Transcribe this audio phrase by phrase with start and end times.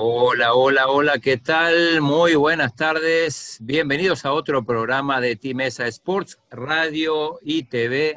[0.00, 2.00] Hola, hola, hola, ¿qué tal?
[2.00, 3.58] Muy buenas tardes.
[3.60, 8.14] Bienvenidos a otro programa de Timesa Sports, Radio y TV,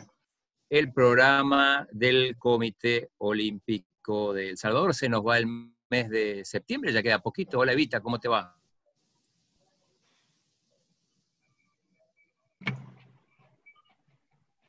[0.70, 4.94] el programa del Comité Olímpico de El Salvador.
[4.94, 5.48] Se nos va el
[5.90, 7.58] mes de septiembre, ya queda poquito.
[7.58, 8.56] Hola Evita, ¿cómo te va?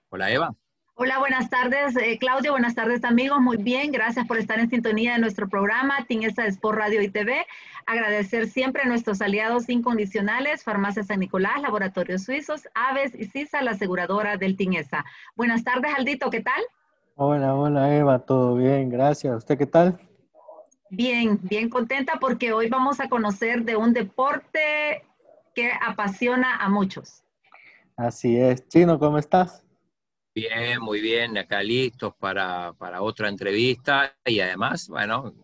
[0.08, 0.61] Hola Eva.
[1.04, 2.52] Hola, buenas tardes, eh, Claudio.
[2.52, 3.40] Buenas tardes, amigos.
[3.40, 7.44] Muy bien, gracias por estar en sintonía de nuestro programa Tinesa Sport Radio y TV.
[7.86, 13.72] Agradecer siempre a nuestros aliados incondicionales, Farmacia San Nicolás, Laboratorios Suizos, Aves y CISA, la
[13.72, 15.04] aseguradora del Tinesa.
[15.34, 16.62] Buenas tardes, Aldito, ¿qué tal?
[17.16, 19.38] Hola, hola, Eva, todo bien, gracias.
[19.38, 19.98] ¿Usted qué tal?
[20.88, 25.02] Bien, bien contenta porque hoy vamos a conocer de un deporte
[25.52, 27.24] que apasiona a muchos.
[27.96, 28.68] Así es.
[28.68, 29.64] Chino, ¿cómo estás?
[30.34, 35.34] Bien, muy bien, acá listos para, otra entrevista y además, bueno,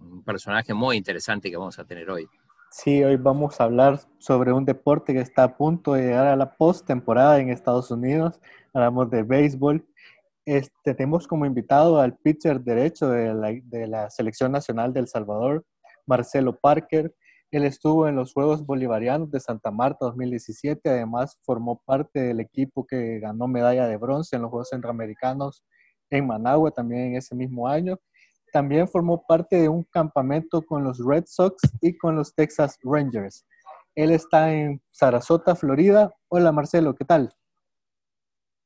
[0.00, 2.28] un personaje muy interesante que vamos a tener hoy.
[2.70, 6.36] Sí, hoy vamos a hablar sobre un deporte que está a punto de llegar a
[6.36, 8.38] la postemporada en Estados Unidos.
[8.72, 9.84] Hablamos de béisbol.
[10.44, 15.08] Este, tenemos como invitado al pitcher derecho de la, de la Selección Nacional de El
[15.08, 15.64] Salvador,
[16.06, 17.12] Marcelo Parker.
[17.50, 22.86] Él estuvo en los Juegos Bolivarianos de Santa Marta 2017, además formó parte del equipo
[22.86, 25.64] que ganó medalla de bronce en los Juegos Centroamericanos
[26.10, 27.98] en Managua también en ese mismo año.
[28.52, 33.46] También formó parte de un campamento con los Red Sox y con los Texas Rangers.
[33.94, 36.14] Él está en Sarasota, Florida.
[36.28, 37.34] Hola Marcelo, ¿qué tal?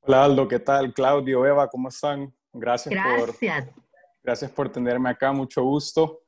[0.00, 0.92] Hola Aldo, ¿qué tal?
[0.92, 2.34] Claudio, Eva, ¿cómo están?
[2.52, 3.64] Gracias, gracias.
[3.66, 3.74] por
[4.24, 6.20] gracias por tenerme acá, mucho gusto.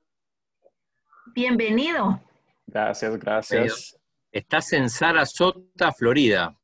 [1.34, 2.20] Bienvenido.
[2.67, 3.98] Gracias, gracias.
[4.33, 6.59] Estás en Sarasota, Florida.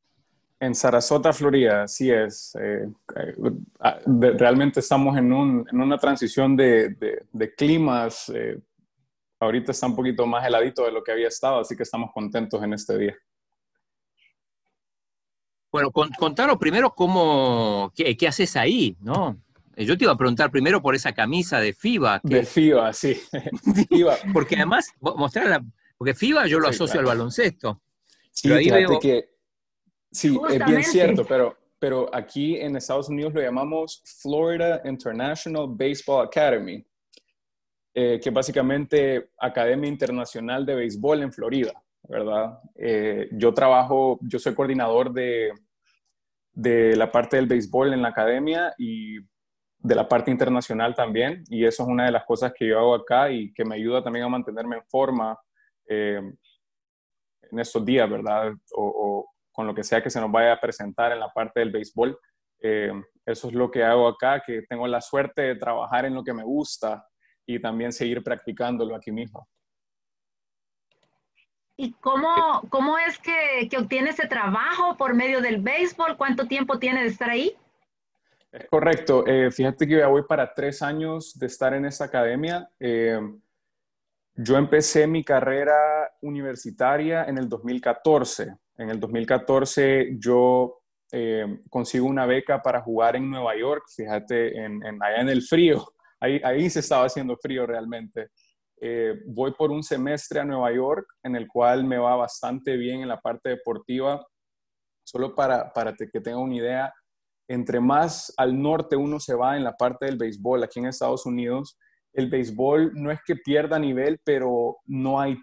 [0.58, 2.54] En Sarasota, Florida, sí es.
[2.60, 3.34] Eh, eh,
[3.78, 7.24] ah, realmente estamos en, una transición de,
[7.56, 8.30] climas.
[8.34, 8.58] Eh,
[9.38, 12.62] ahorita está un poquito más heladito de lo que había estado, así que estamos contentos
[12.62, 13.16] en este día.
[15.72, 19.40] Bueno, contaros primero cómo, qué, haces ahí, ¿no?
[19.76, 22.20] Yo te iba a preguntar primero por esa camisa de FIBA.
[22.24, 23.18] De FIBA, sí.
[24.34, 25.64] Porque además, mostrar la,
[26.00, 27.82] porque FIBA yo lo asocio al baloncesto.
[28.30, 29.34] Sí, fíjate que,
[30.10, 36.26] sí, es bien cierto, pero, pero aquí en Estados Unidos lo llamamos Florida International Baseball
[36.26, 36.82] Academy,
[37.92, 41.74] eh, que es básicamente Academia Internacional de Béisbol en Florida,
[42.04, 42.60] ¿verdad?
[42.76, 45.52] Eh, yo trabajo, yo soy coordinador de,
[46.52, 51.66] de la parte del béisbol en la academia y de la parte internacional también, y
[51.66, 54.24] eso es una de las cosas que yo hago acá y que me ayuda también
[54.24, 55.38] a mantenerme en forma
[55.90, 56.22] eh,
[57.42, 58.52] en estos días, ¿verdad?
[58.76, 61.72] O, con lo que sea que se nos vaya a presentar en la parte del
[61.72, 62.16] béisbol.
[62.62, 62.92] Eh,
[63.26, 66.32] eso es lo que hago acá, que tengo la suerte de trabajar en lo que
[66.32, 67.04] me gusta
[67.44, 69.48] y también seguir practicándolo aquí mismo.
[71.76, 76.16] ¿Y cómo, cómo es que, que obtiene ese trabajo por medio del béisbol?
[76.16, 77.56] ¿Cuánto tiempo tiene de estar ahí?
[78.52, 79.26] Es correcto.
[79.26, 82.70] Eh, fíjate que ya voy para tres años de estar en esa academia.
[84.42, 88.56] Yo empecé mi carrera universitaria en el 2014.
[88.78, 90.80] En el 2014 yo
[91.12, 95.84] eh, consigo una beca para jugar en Nueva York, fíjate, en, allá en el frío.
[96.18, 98.28] Ahí, ahí se estaba haciendo frío realmente.
[98.80, 103.02] Eh, voy por un semestre a Nueva York, en el cual me va bastante bien
[103.02, 104.26] en la parte deportiva.
[105.04, 106.94] Solo para, para que tenga una idea,
[107.46, 111.26] entre más al norte uno se va en la parte del béisbol aquí en Estados
[111.26, 111.76] Unidos,
[112.12, 115.36] el béisbol no es que pierda nivel, pero no, hay,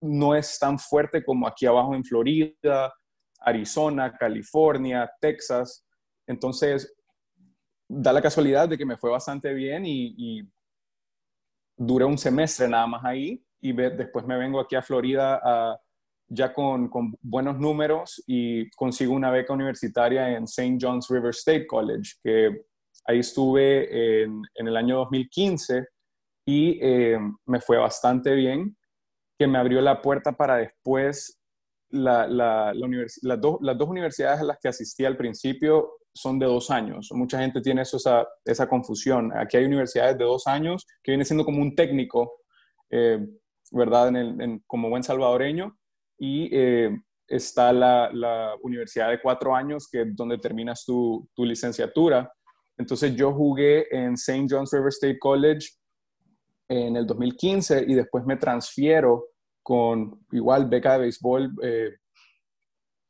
[0.00, 2.92] no es tan fuerte como aquí abajo en Florida,
[3.40, 5.84] Arizona, California, Texas.
[6.26, 6.94] Entonces,
[7.88, 10.48] da la casualidad de que me fue bastante bien y, y
[11.76, 15.78] duré un semestre nada más ahí y después me vengo aquí a Florida
[16.28, 20.78] ya con, buenos números y consigo una beca universitaria en St.
[20.80, 22.64] John's River State College, que
[23.04, 25.86] ahí estuve en el año 2015
[26.44, 28.76] y eh, me fue bastante bien,
[29.38, 31.40] que me abrió la puerta para después,
[31.90, 36.46] la, la, las, dos, las, dos, universidades a las que asistí al principio son de
[36.46, 37.10] dos años.
[37.12, 39.30] Mucha gente tiene eso, esa, esa, confusión.
[39.36, 42.32] Aquí hay universidades de dos años que viene siendo como un técnico,
[42.90, 43.18] eh,
[43.70, 44.08] ¿verdad?
[44.08, 45.76] En el, como buen salvadoreño.
[46.18, 46.96] Y eh,
[47.26, 52.32] está la, la, universidad de cuatro años, que es donde terminas tu, tu licenciatura.
[52.78, 54.46] Entonces yo jugué en St.
[54.48, 55.68] John's River State College
[56.72, 59.28] en el 2015 y después me transfiero
[59.62, 61.96] con igual beca de béisbol eh,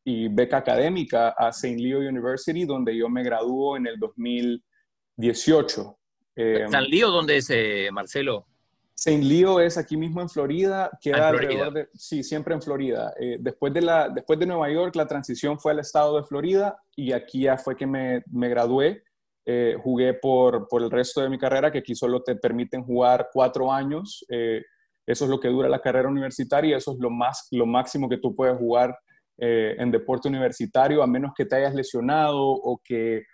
[0.04, 1.78] y beca académica a St.
[1.78, 5.98] Leo University, donde yo me graduó en el 2018.
[6.36, 8.46] Eh, ¿San Leo dónde es, eh, Marcelo?
[8.94, 13.12] Saint Leo es aquí mismo en Florida, queda ah, alrededor de, sí, siempre en Florida.
[13.18, 16.76] Eh, después, de la, después de Nueva York, la transición fue al estado de Florida
[16.94, 19.02] y aquí ya fue que me, me gradué.
[19.44, 23.28] Eh, jugué por, por, el resto de mi carrera, que aquí solo te permiten jugar
[23.32, 24.24] cuatro años.
[24.28, 24.62] Eh,
[25.06, 28.18] eso es lo que dura la carrera universitaria, eso es lo, más, lo máximo que
[28.18, 28.96] tú puedes jugar
[29.38, 33.24] en deporte universitario, a menos que te hayas lesionado o que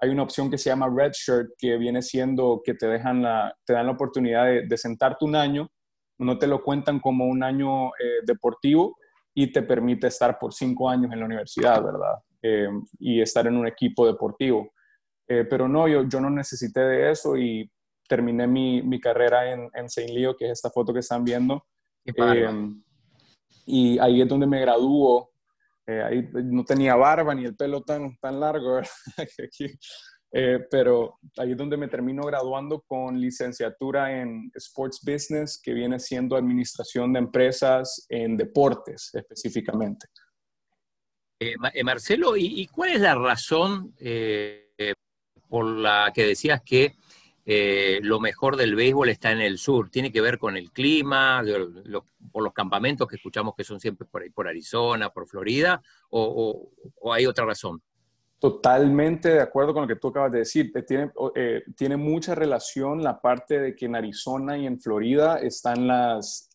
[0.00, 3.22] hay una opción que se llama Red Shirt, que viene siendo que te, dejan
[3.64, 5.70] te dan la oportunidad de, sentarte un año,
[6.18, 8.96] no te lo cuentan como un año eh, deportivo
[9.34, 12.14] y te permite estar por cinco años en la universidad, ¿verdad?
[12.42, 12.68] Eh,
[12.98, 14.72] y estar en un equipo deportivo.
[15.32, 17.70] Eh, pero no, yo, yo no necesité de eso y
[18.08, 21.64] terminé mi, mi carrera en, en Saint Leo, que es esta foto que están viendo.
[23.64, 25.32] y ahí es donde me graduó
[25.86, 28.80] eh, ahí no tenía barba ni el pelo tan, tan largo,
[30.32, 35.98] eh, pero ahí es donde me termino graduando con licenciatura en Sports Business, que viene
[35.98, 40.06] siendo administración de empresas en deportes específicamente.
[41.40, 43.92] Eh, Marcelo, ¿y, cuál es la razón
[45.52, 46.94] por la que decías que
[47.44, 49.90] eh, lo mejor del béisbol está en el sur.
[49.90, 51.42] Tiene que ver con el clima,
[52.32, 56.70] por los campamentos que escuchamos que son siempre por Arizona, por Florida, o,
[57.12, 57.82] hay otra razón.
[58.38, 60.72] Totalmente de acuerdo con lo que tú acabas de decir.
[60.74, 65.38] Eh, tiene, eh, tiene mucha relación la parte de que en Arizona y en Florida
[65.38, 66.48] están las,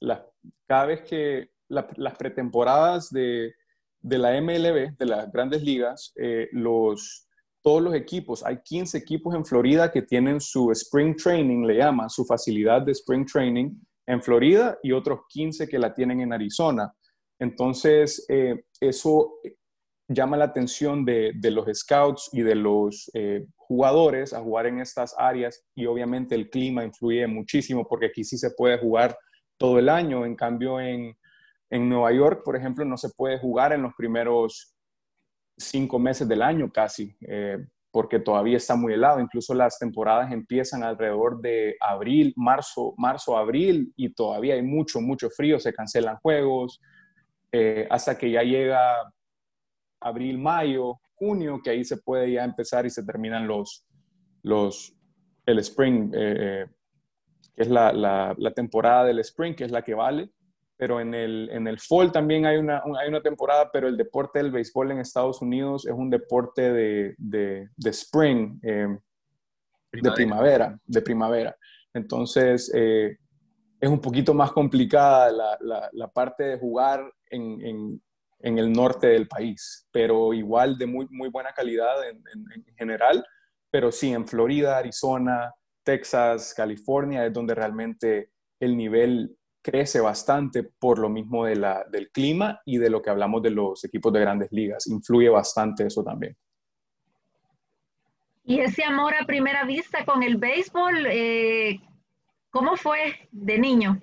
[0.65, 3.53] cada vez que las pretemporadas de,
[4.01, 6.15] la MLB, de las grandes ligas,
[6.51, 7.26] los,
[7.67, 12.09] todos los equipos, hay 15 equipos en Florida que tienen su Spring Training, le llaman,
[12.09, 13.71] su facilidad de Spring Training
[14.05, 16.93] en Florida y otros 15 que la tienen en Arizona.
[17.37, 19.33] Entonces, eh, eso
[20.07, 25.13] llama la atención de, los scouts y de los eh, jugadores a jugar en estas
[25.17, 29.17] áreas y obviamente el clima influye muchísimo porque aquí sí se puede jugar
[29.57, 31.17] todo el año, en cambio en,
[31.69, 34.76] en Nueva York, por ejemplo, no se puede jugar en los primeros
[35.57, 37.57] cinco meses del año casi, eh,
[37.92, 39.19] porque todavía está muy helado.
[39.19, 45.30] Incluso las temporadas empiezan alrededor de abril, marzo, marzo, abril, y todavía hay mucho, mucho
[45.30, 46.80] frío, se cancelan juegos,
[47.51, 49.12] eh, hasta que ya llega
[50.00, 53.86] abril, mayo, junio, que ahí se puede ya empezar y se terminan los,
[54.44, 54.94] los
[55.45, 56.68] el spring, eh,
[57.56, 60.30] que es la, la, la temporada del spring, que es la que vale
[60.77, 64.39] pero en el, en el fall también hay una, hay una temporada, pero el deporte
[64.39, 68.97] del béisbol en Estados Unidos es un deporte de, de, de spring, eh,
[69.91, 71.57] de primavera, de primavera.
[71.94, 73.18] Entonces, eh,
[73.79, 78.01] es un poquito más complicada la, la, la parte de jugar en, en,
[78.39, 82.21] en, el norte del país, pero igual de muy, muy buena calidad en,
[82.53, 83.25] en general.
[83.71, 85.53] Pero sí, en Florida, Arizona,
[85.83, 89.35] Texas, California es donde realmente el nivel
[89.67, 93.49] crece bastante por lo mismo de la, del clima y de lo que hablamos de
[93.49, 94.87] los equipos de grandes ligas.
[94.87, 96.37] Influye bastante eso también.
[98.45, 101.81] Y ese amor a primera vista con el béisbol, eh,
[102.49, 104.01] ¿cómo fue de niño?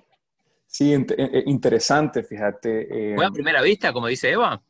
[0.67, 3.15] Sí, eh, eh, interesante, fíjate.
[3.15, 4.61] ¿Fue a primera vista, como dice Eva?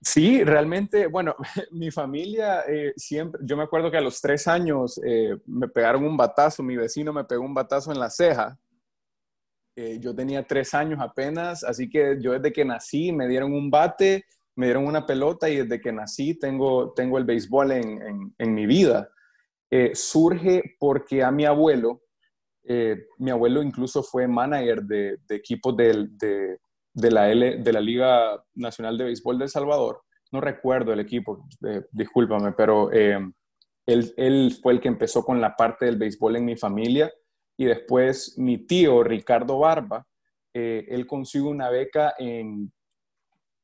[0.00, 1.36] Sí, realmente, bueno,
[1.70, 2.64] mi familia
[2.96, 5.00] siempre, yo me acuerdo que a los tres años
[5.46, 8.58] me pegaron un batazo, mi vecino me pegó un batazo en la ceja
[9.80, 13.70] eh, yo tenía tres años apenas, así que yo desde que nací me dieron un
[13.70, 14.24] bate,
[14.56, 18.66] me dieron una pelota y desde que nací tengo, tengo el béisbol en, en, mi
[18.66, 19.08] vida.
[19.70, 22.02] Eh, surge porque a mi abuelo,
[22.64, 26.08] eh, mi abuelo incluso fue manager de, de equipos de,
[26.92, 30.02] de, la L, de la Liga Nacional de Béisbol de El Salvador.
[30.32, 31.46] No recuerdo el equipo,
[31.92, 33.32] discúlpame, pero él,
[33.86, 37.12] él fue el que empezó con la parte del béisbol en mi familia
[37.58, 40.06] y después mi tío Ricardo Barba,
[40.54, 42.72] eh, él consigue una beca en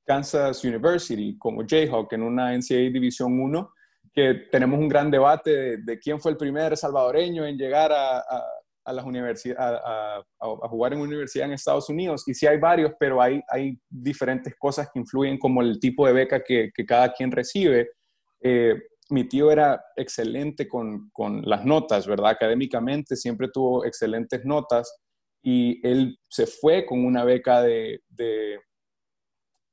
[0.05, 3.73] Kansas University como Jayhawk en una NCAA División 1,
[4.13, 8.23] que tenemos un gran debate de, quién fue el primer salvadoreño en llegar a,
[8.93, 10.23] las universidades, a,
[10.69, 12.27] jugar en una universidad en Estados Unidos.
[12.27, 16.13] Y sí hay varios, pero hay, hay diferentes cosas que influyen como el tipo de
[16.13, 17.93] beca que, que cada quien recibe.
[18.43, 18.75] Eh,
[19.11, 21.11] mi tío era excelente con,
[21.45, 22.31] las notas, ¿verdad?
[22.31, 24.95] Académicamente siempre tuvo excelentes notas
[25.43, 28.01] y él se fue con una beca de,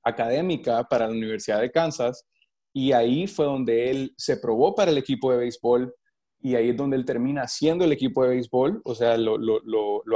[0.04, 2.26] académica para la Universidad de Kansas
[2.74, 5.94] y ahí fue donde él se probó para el equipo de béisbol
[6.40, 9.38] y ahí es donde él termina siendo el equipo de béisbol, o sea, lo,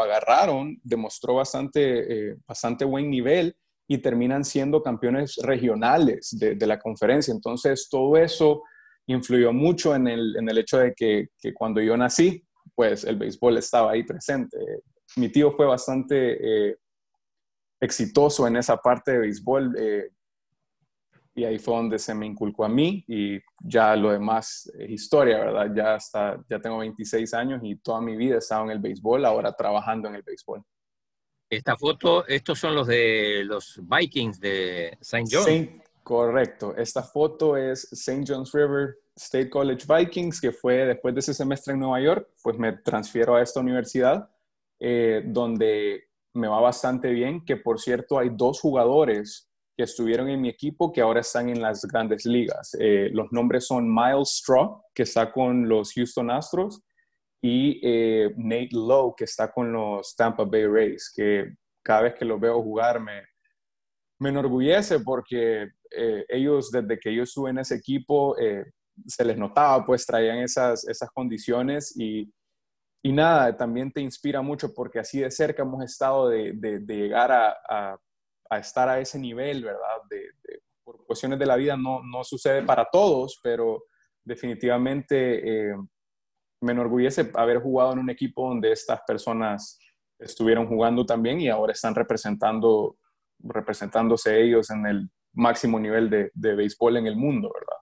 [0.02, 3.56] agarraron, demostró bastante, eh, bastante buen nivel
[3.88, 7.32] y terminan siendo campeones regionales de, de la conferencia.
[7.32, 8.64] Entonces, todo eso
[9.08, 12.44] influyó mucho en el, en el hecho de que, que, cuando yo nací,
[12.74, 14.58] pues el béisbol estaba ahí presente.
[15.16, 16.78] Mi tío fue bastante eh,
[17.80, 20.10] exitoso en esa parte de béisbol eh,
[21.36, 25.40] y ahí fue donde se me inculcó a mí y ya lo demás es historia,
[25.40, 25.72] ¿verdad?
[25.76, 29.26] Ya, hasta, ya tengo 26 años y toda mi vida he estado en el béisbol,
[29.26, 30.64] ahora trabajando en el béisbol.
[31.50, 35.26] Esta foto, estos son los de los Vikings de St.
[35.30, 35.84] John.
[36.06, 36.76] Correcto.
[36.78, 38.24] Esta foto es St.
[38.28, 42.58] John's River State College Vikings, que fue después de ese semestre en Nueva York, pues
[42.60, 44.30] me transfiero a esta universidad,
[44.80, 46.04] eh, donde
[46.36, 50.94] me va bastante bien, que por cierto hay dos jugadores que estuvieron en mi equipo
[50.94, 52.78] que ahora están en las grandes ligas.
[52.80, 56.84] Eh, los nombres son Miles Straw, que está con los Houston Astros,
[57.42, 62.26] y eh, Nate Lowe, que está con los Tampa Bay Rays, que cada vez que
[62.26, 63.24] los veo jugar me,
[64.20, 68.66] me enorgullece porque eh, ellos, desde que yo estuve en ese equipo, eh,
[69.06, 72.32] se les notaba, pues traían esas, esas condiciones y,
[73.04, 77.32] y, nada, también te inspira mucho porque así de cerca hemos estado de, de, llegar
[77.32, 77.56] a,
[78.50, 80.02] a, estar a ese nivel, ¿verdad?
[80.10, 80.30] De,
[80.84, 83.86] por cuestiones de la vida no, no sucede para todos, pero
[84.24, 85.74] definitivamente
[86.62, 89.80] me enorgullece haber jugado en un equipo donde estas personas
[90.20, 92.98] estuvieron jugando también y ahora están representando,
[93.40, 97.78] representándose ellos en el máximo nivel de, de béisbol en el mundo, ¿verdad?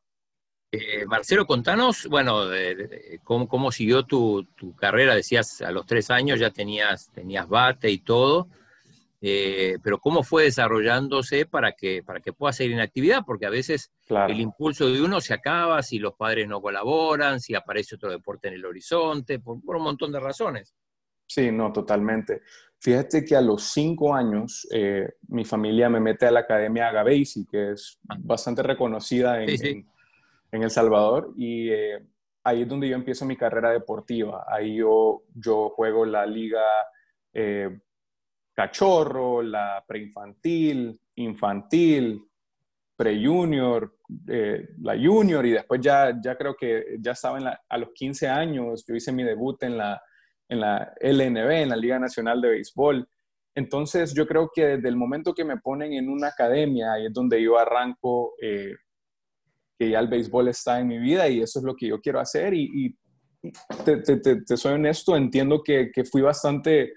[0.72, 2.46] Eh, Marcelo, contanos, bueno,
[3.24, 5.14] cómo, cómo, siguió tu, tu, carrera.
[5.14, 8.50] Decías, a los tres años ya tenías, tenías bate y todo.
[9.26, 13.50] Eh, pero cómo fue desarrollándose para que, para que pueda seguir en actividad, porque a
[13.50, 18.12] veces el impulso de uno se acaba si los padres no colaboran, si aparece otro
[18.12, 20.76] deporte en el horizonte, por, un montón de razones.
[21.26, 22.42] Sí, no, totalmente.
[22.84, 27.46] Fíjate que a los cinco años eh, mi familia me mete a la Academia Agaveisi,
[27.46, 29.88] que es bastante reconocida en,
[30.52, 32.06] en, El Salvador, y eh,
[32.44, 34.46] ahí es donde yo empiezo mi carrera deportiva.
[34.50, 36.62] Ahí yo, yo juego la liga
[38.54, 42.22] cachorro, la preinfantil, infantil,
[42.98, 43.96] pre-junior,
[44.28, 48.84] eh, la junior y después ya, ya creo que ya estaba a los 15 años,
[48.86, 50.02] yo hice mi debut en la,
[50.54, 53.08] en la LNB, en la Liga Nacional de Béisbol.
[53.56, 57.14] Entonces yo creo que desde el momento que me ponen en una academia, ahí es
[57.14, 58.74] donde yo arranco eh,
[59.78, 62.20] que ya el béisbol está en mi vida y eso es lo que yo quiero
[62.20, 62.98] hacer y,
[63.84, 66.94] te, te, soy honesto, entiendo que, que fui bastante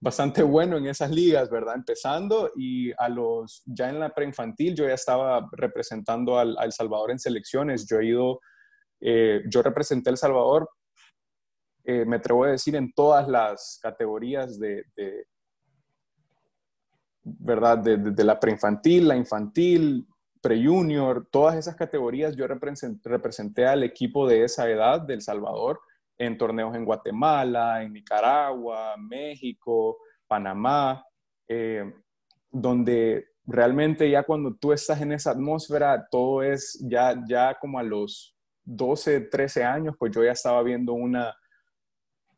[0.00, 1.74] bastante bueno en esas ligas, ¿verdad?
[1.74, 7.10] Empezando y a los, ya en la preinfantil yo ya estaba representando al, El Salvador
[7.10, 7.86] en selecciones.
[7.86, 8.40] Yo he ido,
[9.00, 10.70] eh, yo representé a El Salvador,
[11.90, 14.84] eh, me atrevo a decir, en todas las categorías de,
[17.24, 17.78] ¿verdad?
[17.78, 20.06] De, de, la preinfantil, la infantil,
[20.40, 25.80] pre-junior, todas esas categorías yo representé al equipo de esa edad de El Salvador
[26.16, 31.04] en torneos en Guatemala, en Nicaragua, México, Panamá,
[31.48, 31.92] eh,
[32.52, 37.82] donde realmente ya cuando tú estás en esa atmósfera, todo es ya, ya como a
[37.82, 41.34] los 12, 13 años, pues yo ya estaba viendo una,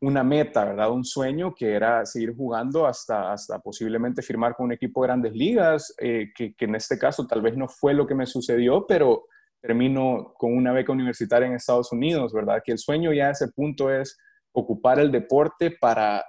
[0.03, 0.91] una meta, ¿verdad?
[0.91, 5.33] Un sueño que era seguir jugando hasta, hasta posiblemente firmar con un equipo de grandes
[5.33, 9.27] ligas, eh, que, en este caso tal vez no fue lo que me sucedió, pero
[9.61, 12.61] termino con una beca universitaria en Estados Unidos, ¿verdad?
[12.65, 14.17] Que el sueño ya a ese punto es
[14.51, 16.25] ocupar el deporte para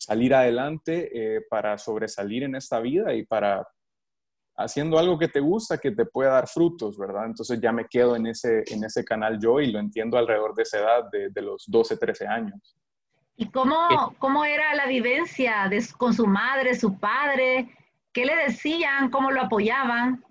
[0.00, 3.68] salir adelante, eh, para sobresalir en esta vida y para
[4.56, 7.26] haciendo algo que te gusta, que te pueda dar frutos, ¿verdad?
[7.26, 10.62] Entonces ya me quedo en ese, en ese canal yo y lo entiendo alrededor de
[10.62, 12.76] esa edad, de, de los 12, 13 años.
[13.42, 17.68] ¿Y cómo, cómo era la vivencia de, con su madre, su padre?
[18.12, 19.10] ¿Qué le decían?
[19.10, 20.24] ¿Cómo lo apoyaban?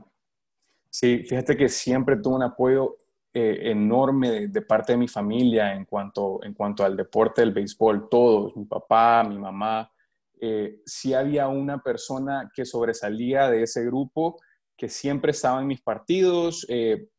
[0.90, 2.96] Sí, fíjate que siempre tuve un apoyo
[3.34, 8.08] eh, enorme de, parte de mi familia en cuanto, en cuanto al deporte del béisbol,
[8.10, 9.92] todos, mi papá, mi mamá.
[10.40, 14.40] Eh, sí había una persona que sobresalía de ese grupo,
[14.78, 17.10] que siempre estaba en mis partidos, eh,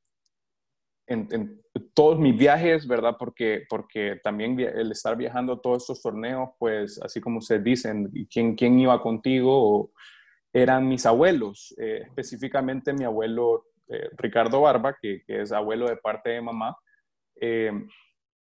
[1.06, 1.60] en,
[1.94, 3.16] todos mis viajes, ¿verdad?
[3.18, 8.10] Porque, porque también el estar viajando a todos estos torneos, pues así como ustedes dicen,
[8.30, 9.90] ¿quién, quién iba contigo?
[10.52, 16.30] eran mis abuelos, eh, específicamente mi abuelo eh, Ricardo Barba, que, es abuelo de parte
[16.30, 16.76] de mamá.
[17.40, 17.72] Eh,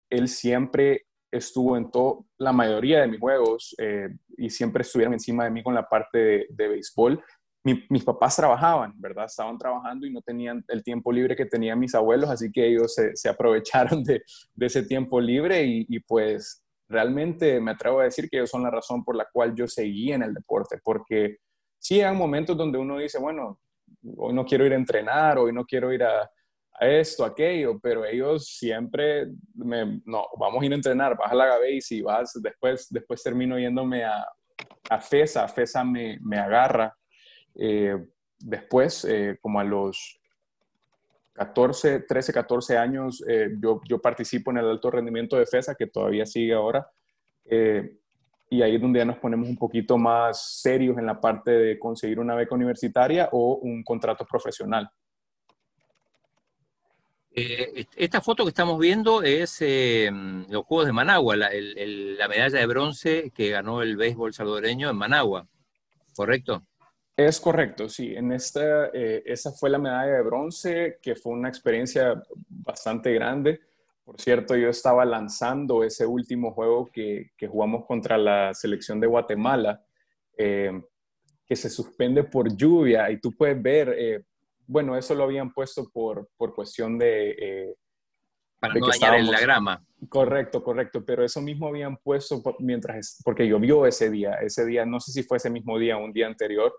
[0.10, 3.76] él siempre estuvo en todo, la mayoría de mis juegos
[4.38, 7.22] y siempre estuvieron encima de mí con la parte de, béisbol.
[7.66, 9.26] Mis papás trabajaban, ¿verdad?
[9.26, 12.94] Estaban trabajando y no tenían el tiempo libre que tenían mis abuelos, así que ellos
[12.94, 14.22] se, aprovecharon de,
[14.60, 19.04] ese tiempo libre y, pues realmente me atrevo a decir que ellos son la razón
[19.04, 21.38] por la cual yo seguí en el deporte, porque
[21.80, 23.60] sí hay momentos donde uno dice, bueno,
[24.18, 26.22] hoy no quiero ir a entrenar, hoy no quiero ir a,
[26.74, 31.48] a esto, aquello, pero ellos siempre me, no, vamos a ir a entrenar, vas la
[31.48, 34.24] Gabase y vas, después, después termino yéndome a,
[34.92, 36.96] a FESA, FESA me agarra.
[37.56, 38.06] Eh,
[38.40, 40.20] después, eh, como a los
[41.34, 45.88] 14, 13, 14 años, eh, yo, yo, participo en el alto rendimiento de FESA, que
[45.88, 46.90] todavía sigue ahora.
[48.50, 51.80] y ahí es donde ya nos ponemos un poquito más serios en la parte de
[51.80, 54.90] conseguir una beca universitaria o un contrato profesional.
[57.38, 60.10] Eh, esta foto que estamos viendo es eh,
[60.50, 61.50] los Juegos de Managua, la,
[62.30, 65.46] medalla de bronce que ganó el béisbol salvadoreño en Managua,
[66.16, 66.66] ¿correcto?
[67.18, 68.14] Es correcto, sí.
[68.16, 73.62] En esta, eh, esa fue la medalla de bronce, que fue una experiencia bastante grande.
[74.04, 79.08] Por cierto, yo estaba lanzando ese último juego que, que jugamos contra la selección de
[79.08, 79.84] Guatemala,
[80.38, 84.26] que se suspende por lluvia y tú puedes ver
[84.68, 87.32] bueno, eso lo habían puesto por, por cuestión de...
[87.32, 87.76] Eh,
[88.60, 89.86] Para no dañar en la grama.
[90.10, 95.00] Correcto, correcto, pero eso mismo habían puesto mientras, porque llovió ese día, ese día, no
[95.00, 96.76] sé si fue ese mismo día o un día anterior,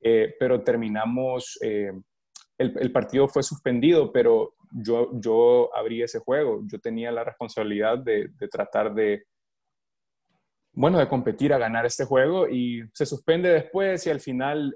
[0.00, 1.92] eh, pero terminamos, eh,
[2.58, 8.28] el, partido fue suspendido, pero yo, yo abrí ese juego, yo tenía la responsabilidad de,
[8.28, 9.24] de tratar de,
[10.72, 14.72] bueno, de competir a ganar este juego y se suspende después y al final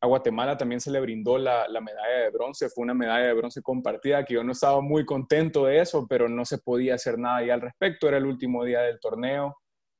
[0.00, 3.60] a Guatemala también se le brindó la, medalla de bronce, fue una medalla de bronce
[3.62, 7.44] compartida, que yo no estaba muy contento de eso, pero no se podía hacer nada
[7.44, 9.58] ya al respecto, era el último día del torneo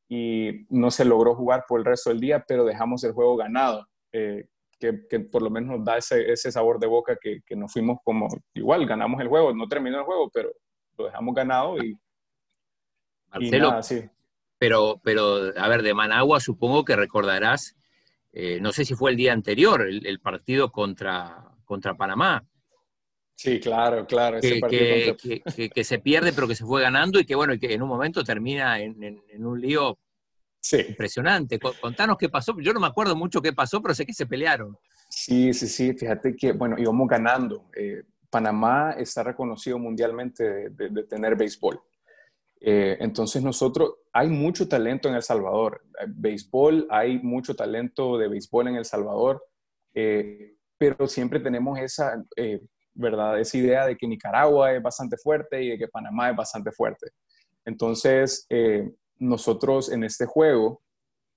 [0.09, 3.87] y no se logró jugar por el resto del día, pero dejamos el juego ganado,
[4.13, 4.49] eh,
[4.79, 8.29] que, por lo menos nos da ese, sabor de boca que, que, nos fuimos como,
[8.55, 10.51] igual ganamos el juego, no terminó el juego, pero
[10.97, 11.99] lo dejamos ganado y,
[13.51, 14.03] nada, sí.
[14.59, 17.77] Pero, pero, a ver, de Managua supongo que recordarás
[18.33, 22.45] eh, no sé si fue el día anterior, el, partido contra, contra Panamá.
[23.35, 24.41] Sí, claro, claro.
[24.41, 25.17] Que,
[25.75, 27.89] que, se pierde, pero que se fue ganando y que, bueno, y que en un
[27.89, 29.99] momento termina en, un lío
[30.89, 31.59] impresionante.
[31.59, 32.55] Contanos qué pasó.
[32.61, 34.77] Yo no me acuerdo mucho qué pasó, pero sé que se pelearon.
[35.09, 35.93] Sí, sí, sí.
[35.95, 37.71] Fíjate que, bueno, íbamos ganando.
[37.77, 41.81] Eh, Panamá está reconocido mundialmente de tener béisbol.
[42.61, 45.83] Eh, entonces nosotros, hay mucho talento en El Salvador.
[45.99, 49.43] Eh, béisbol, hay mucho talento de béisbol en El Salvador,
[49.95, 52.23] eh, pero siempre tenemos esa,
[52.95, 53.41] ¿verdad?
[53.41, 57.11] Esa idea de que Nicaragua es bastante fuerte y de que Panamá es bastante fuerte.
[57.65, 58.47] Entonces,
[59.21, 60.83] nosotros en este juego,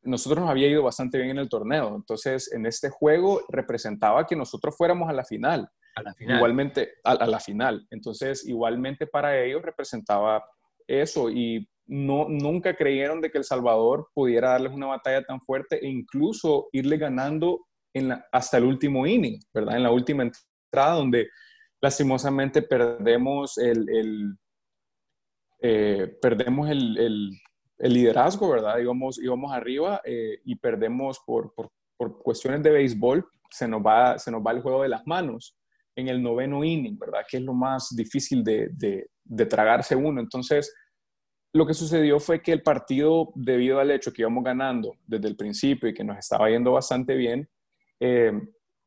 [0.02, 1.96] nosotros nos había ido bastante bien en el torneo.
[1.96, 5.70] Entonces, en este juego representaba que nosotros fuéramos a la final.
[5.96, 6.38] A la final.
[6.38, 7.86] Igualmente, a la final.
[7.92, 10.44] Entonces, igualmente para ellos representaba
[10.88, 15.84] eso y no, nunca creyeron de que El Salvador pudiera darles una batalla tan fuerte
[15.84, 19.78] e incluso irle ganando en hasta el último inning, ¿verdad?
[19.78, 21.30] En la última entrada donde
[21.82, 24.38] lastimosamente perdemos el, el
[25.62, 27.32] eh, perdemos el, el,
[27.92, 28.78] liderazgo, ¿verdad?
[28.80, 34.18] Íbamos, íbamos arriba eh, y perdemos por, por, por, cuestiones de béisbol, se nos, va,
[34.18, 35.58] se nos va el juego de las manos
[35.96, 37.22] en el noveno inning, ¿verdad?
[37.30, 40.22] Que es lo más difícil de, de, tragarse uno.
[40.22, 40.74] Entonces,
[41.54, 45.36] lo que sucedió fue que el partido, debido al hecho que íbamos ganando desde el
[45.36, 47.48] principio y que nos estaba yendo bastante bien,
[48.00, 48.32] eh,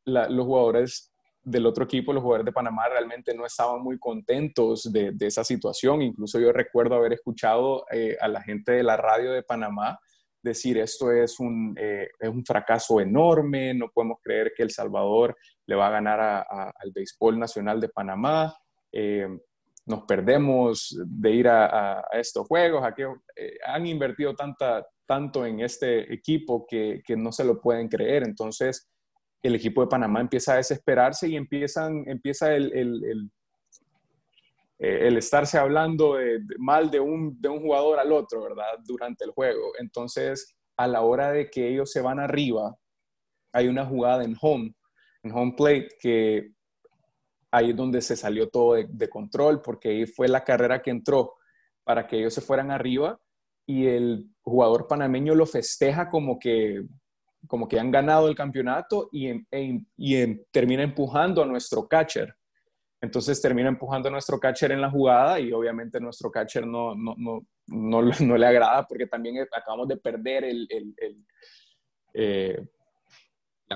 [0.04, 1.12] los jugadores
[1.46, 6.02] del otro equipo, los jugadores de Panamá, realmente no estaban muy contentos de, esa situación.
[6.02, 9.98] Incluso yo recuerdo haber escuchado eh, a la gente de la radio de Panamá
[10.46, 15.36] decir esto es un, eh, es un fracaso enorme, no podemos creer que El Salvador
[15.66, 18.56] le va a ganar al béisbol nacional de Panamá,
[18.92, 19.28] eh,
[19.86, 23.02] nos perdemos de ir a, estos juegos, aquí,
[23.36, 28.24] eh, han invertido tanta, tanto en este equipo que, que, no se lo pueden creer,
[28.24, 28.88] entonces
[29.42, 33.30] el equipo de Panamá empieza a desesperarse y empiezan, empieza el, el, el
[34.78, 36.18] el estarse hablando
[36.58, 38.78] mal de un, de un, jugador al otro, ¿verdad?
[38.84, 39.72] Durante el juego.
[39.78, 42.76] Entonces, a la hora de que ellos se van arriba,
[43.54, 44.74] hay una jugada en home
[45.32, 46.52] home plate, que
[47.50, 51.34] ahí es donde se salió todo de, control, porque ahí fue la carrera que entró
[51.84, 53.18] para que ellos se fueran arriba
[53.66, 56.84] y el jugador panameño lo festeja como que,
[57.46, 62.34] como que han ganado el campeonato y, e, y termina empujando a nuestro catcher.
[63.00, 67.14] Entonces termina empujando a nuestro catcher en la jugada y obviamente nuestro catcher no, no,
[67.66, 71.26] no, no, le agrada porque también acabamos de perder el, el, el,
[72.14, 72.66] eh,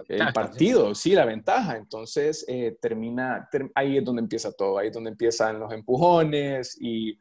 [0.08, 1.76] el partido, sí, la ventaja.
[1.76, 7.16] Entonces eh, termina, ahí es donde empieza todo, ahí es donde empiezan los empujones y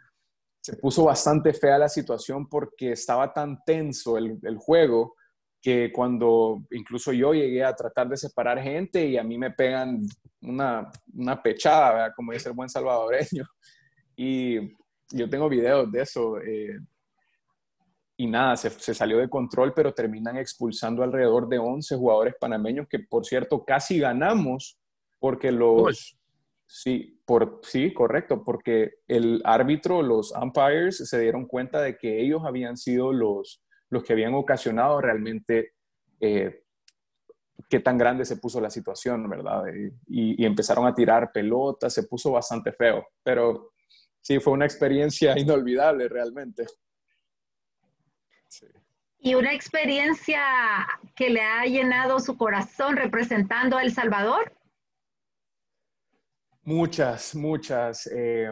[0.62, 5.16] se puso bastante fea la situación porque estaba tan tenso el, juego
[5.62, 10.02] que cuando incluso yo llegué a tratar de separar gente y a mí me pegan
[10.42, 12.14] una, una pechada, ¿verdad?
[12.16, 13.46] como dice el buen salvadoreño.
[14.22, 14.76] Y
[15.12, 16.42] yo tengo videos de eso.
[16.42, 16.78] Eh,
[18.18, 22.86] y nada, se, se, salió de control, pero terminan expulsando alrededor de 11 jugadores panameños
[22.90, 24.78] que, por cierto, casi ganamos
[25.20, 26.18] porque los...
[26.66, 32.42] Sí, por, sí, correcto, porque el árbitro, los umpires, se dieron cuenta de que ellos
[32.46, 35.74] habían sido los, los que habían ocasionado realmente
[36.20, 36.64] eh,
[37.70, 39.64] qué tan grande se puso la situación, ¿verdad?
[40.08, 43.74] Y, y, empezaron a tirar pelotas, se puso bastante feo, pero
[44.22, 46.66] sí, fue una experiencia inolvidable realmente.
[48.48, 48.68] Sí.
[49.20, 50.42] Y una experiencia
[51.16, 54.54] que le ha llenado su corazón representando a El Salvador.
[56.64, 58.08] Muchas, muchas.
[58.08, 58.52] Eh,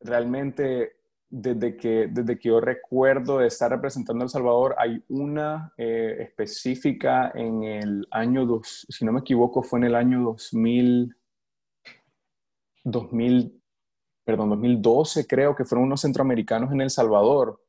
[0.00, 0.95] realmente,
[1.38, 6.16] desde que, desde que yo recuerdo de estar representando a El Salvador, hay una eh,
[6.20, 11.14] específica en el año, dos, si no me equivoco, fue en el año 2000,
[12.84, 13.62] 2000,
[14.24, 17.62] perdón, 2012, creo que fueron unos centroamericanos en El Salvador,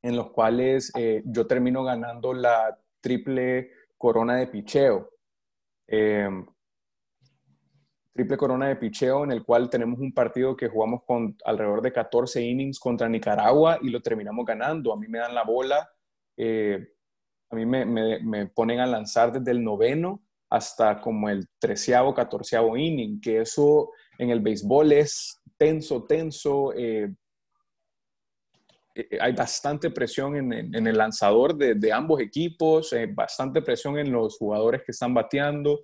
[0.00, 5.10] en los cuales eh, yo termino ganando la triple corona de picheo.
[5.88, 6.28] Eh,
[8.14, 11.92] triple corona de picheo en el cual tenemos un partido que jugamos con alrededor de
[11.92, 14.92] 14 innings contra Nicaragua y lo terminamos ganando.
[14.92, 15.90] A mí me dan la bola,
[16.36, 16.92] eh,
[17.50, 23.20] a mí me, ponen a lanzar desde el noveno hasta como el treceavo, catorceavo inning,
[23.20, 26.72] que eso en el béisbol es tenso, tenso.
[26.72, 27.12] Eh,
[28.94, 34.12] eh hay bastante presión en, el lanzador de, de ambos equipos, eh, bastante presión en
[34.12, 35.80] los jugadores que están bateando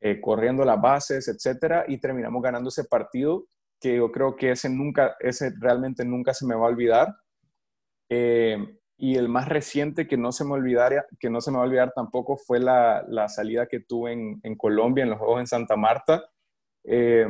[0.00, 3.46] eh, corriendo las bases, etcétera, y terminamos ganando ese partido
[3.80, 7.14] que yo creo que ese nunca, ese realmente nunca se me va a olvidar.
[8.08, 8.56] Eh,
[8.96, 11.66] y el más reciente que no se me olvidaría, que no se me va a
[11.66, 15.46] olvidar tampoco fue la, la salida que tuve en, en, Colombia, en los Juegos en
[15.46, 16.24] Santa Marta,
[16.82, 17.28] eh,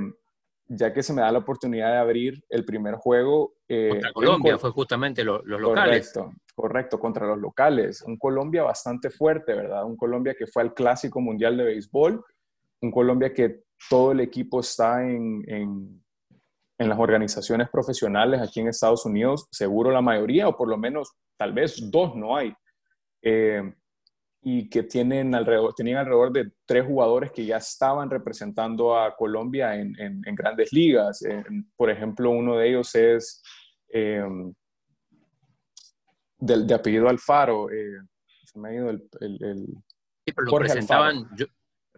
[0.66, 3.54] ya que se me da la oportunidad de abrir el primer juego.
[3.68, 6.10] Eh, contra Colombia Col fue justamente lo, los locales.
[6.12, 8.00] Correcto, correcto, contra los locales.
[8.02, 9.84] Un Colombia bastante fuerte, ¿verdad?
[9.84, 12.24] Un Colombia que fue al Clásico Mundial de Béisbol
[12.80, 16.04] un Colombia que todo el equipo está en, en,
[16.78, 21.12] en, las organizaciones profesionales aquí en Estados Unidos, seguro la mayoría, o por lo menos
[21.36, 22.52] tal vez dos no hay,
[23.22, 23.62] eh,
[24.42, 29.74] y que tienen alrededor, tenían alrededor de tres jugadores que ya estaban representando a Colombia
[29.74, 31.22] en, en grandes ligas.
[31.76, 33.42] por ejemplo, uno de ellos es
[33.92, 34.24] eh,
[36.38, 38.00] del, de apellido Alfaro, eh,
[38.44, 39.08] se me ha ido el...
[39.20, 39.66] el, el
[40.24, 41.46] sí, pero lo Jorge presentaban, Alfaro.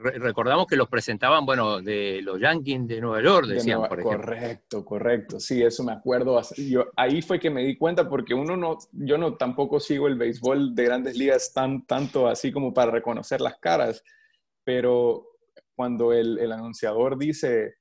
[0.03, 3.89] Yo, recordamos que los presentaban, bueno, de los Yankees de Nueva York, decían, de Nueva,
[3.89, 4.21] por ejemplo.
[4.21, 5.41] Correcto, correcto.
[5.41, 6.41] Sí, eso me acuerdo.
[6.57, 10.17] Yo, ahí fue que me di cuenta porque uno no, yo no tampoco sigo el
[10.17, 14.03] béisbol de grandes ligas tan, tanto así como para reconocer las caras,
[14.65, 15.27] pero
[15.75, 17.75] cuando el, el anunciador dice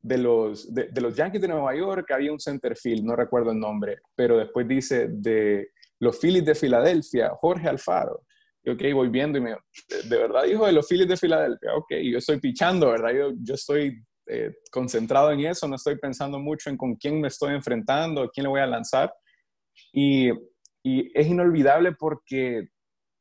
[0.00, 3.50] de los, de, de los Yankees de Nueva York había un center field, no recuerdo
[3.50, 8.22] el nombre, pero después dice de los Phillies de Filadelfia, Jorge Alfaro
[8.72, 12.18] ok, voy viendo y me de, verdad dijo de los Phillies de Filadelfia, ok, yo
[12.18, 13.10] estoy pichando, ¿verdad?
[13.12, 17.28] Yo, yo estoy eh, concentrado en eso, no estoy pensando mucho en con quién me
[17.28, 19.12] estoy enfrentando, a quién le voy a lanzar.
[19.92, 20.30] Y,
[20.82, 22.68] y es inolvidable porque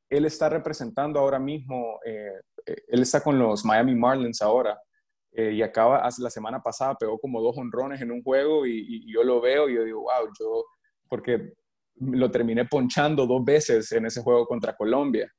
[0.09, 2.41] él está representando ahora mismo, eh,
[2.87, 4.77] él está con los Miami Marlins ahora.
[5.31, 9.03] Eh, y acaba, hace la semana pasada pegó como dos honrones en un juego y,
[9.05, 10.65] y, yo lo veo y yo digo, wow, yo,
[11.07, 11.53] porque
[11.99, 15.31] lo terminé ponchando dos veces en ese juego contra Colombia.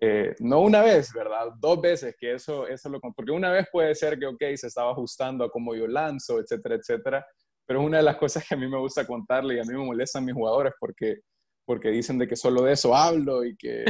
[0.00, 1.48] Eh, no una vez, ¿verdad?
[1.58, 3.00] Dos veces, que eso, eso lo...
[3.00, 6.76] Porque una vez puede ser que, ok, se estaba ajustando a cómo yo lanzo, etcétera,
[6.76, 7.26] etcétera,
[7.66, 9.72] pero es una de las cosas que a mí me gusta contarle y a mí
[9.72, 11.20] me molestan mis jugadores porque,
[11.64, 13.84] porque dicen de que solo de eso hablo y que,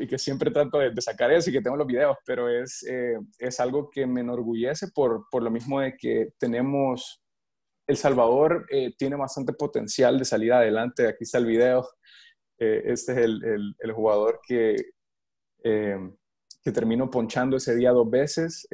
[0.00, 2.82] y que, siempre trato de, de, sacar eso y que tengo los videos, pero es,
[2.88, 7.20] eh, es algo que me enorgullece por, por lo mismo de que tenemos
[7.90, 11.08] el Salvador eh, tiene bastante potencial de salir adelante.
[11.08, 11.88] Aquí está el video.
[12.60, 14.76] Eh, este es el, el, el jugador que,
[15.64, 15.98] eh,
[16.62, 18.68] que terminó ponchando ese día dos veces.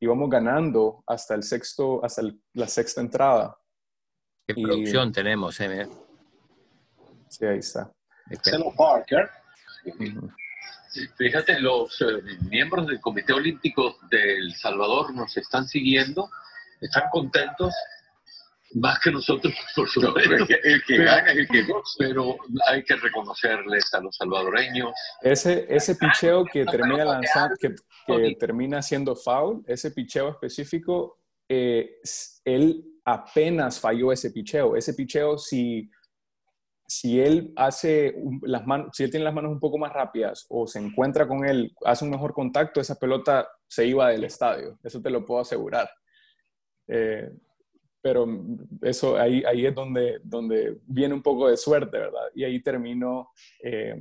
[0.00, 3.56] íbamos ganando hasta el sexto, hasta el, la sexta entrada.
[4.46, 5.88] ¿Qué y, producción tenemos, eh?
[7.28, 7.92] Sí, ahí está.
[8.26, 9.28] Marcelo Parker.
[11.16, 11.98] Fíjate, los
[12.48, 16.30] miembros del Comité Olímpico del Salvador nos están siguiendo
[16.82, 17.72] están contentos
[18.74, 20.30] más que nosotros, por supuesto.
[20.30, 21.94] No, el, que, el que pero, gana es el que goza.
[21.98, 22.36] Pero
[22.68, 24.92] hay que reconocerles a los salvadoreños.
[25.20, 27.74] Ese, ese picheo que termina lanzando, que,
[28.06, 31.98] que termina siendo foul, ese picheo específico, eh,
[32.44, 34.76] él apenas falló ese picheo.
[34.76, 35.90] Ese picheo, si,
[36.86, 40.66] si él hace las manos, si él tiene las manos un poco más rápidas o
[40.66, 44.78] se encuentra con él, hace un mejor contacto, esa pelota se iba del estadio.
[44.82, 45.90] Eso te lo puedo asegurar.
[46.88, 47.30] Eh,
[48.02, 48.26] pero
[48.82, 52.24] eso ahí, ahí es donde, donde viene un poco de suerte, ¿verdad?
[52.34, 53.30] Y ahí termino,
[53.62, 53.96] eh,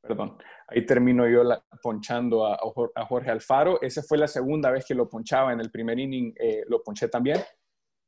[0.00, 1.44] perdón, ahí termino yo
[1.80, 2.58] ponchando a,
[2.94, 3.80] a, Jorge Alfaro.
[3.80, 7.08] Esa fue la segunda vez que lo ponchaba en el primer inning, eh, lo ponché
[7.08, 7.40] también.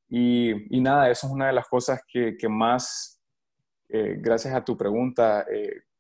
[0.09, 3.23] Y, y, nada, eso es una de las cosas que, que más,
[3.89, 5.47] eh, gracias a tu pregunta,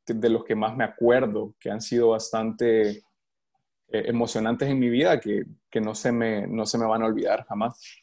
[0.04, 3.04] de los que más me acuerdo, que han sido bastante
[3.86, 7.44] emocionantes en mi vida, que, que no, se me, no se me van a olvidar
[7.46, 7.99] jamás.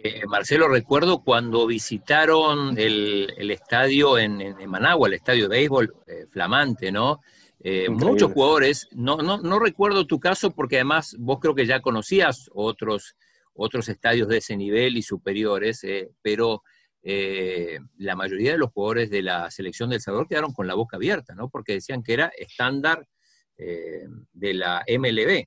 [0.00, 6.92] Eh, Marcelo, recuerdo cuando visitaron el, estadio en, Managua, el estadio de béisbol, eh, flamante,
[6.92, 7.20] ¿no?
[7.58, 11.80] Eh, muchos jugadores, no, no, no, recuerdo tu caso porque además vos creo que ya
[11.80, 13.16] conocías otros,
[13.54, 15.84] otros estadios de ese nivel y superiores,
[16.22, 16.62] pero
[17.02, 21.34] la mayoría de los jugadores de la selección del Salvador quedaron con la boca abierta,
[21.34, 21.48] ¿no?
[21.48, 23.04] Porque decían que era estándar
[23.56, 25.44] de la MLB.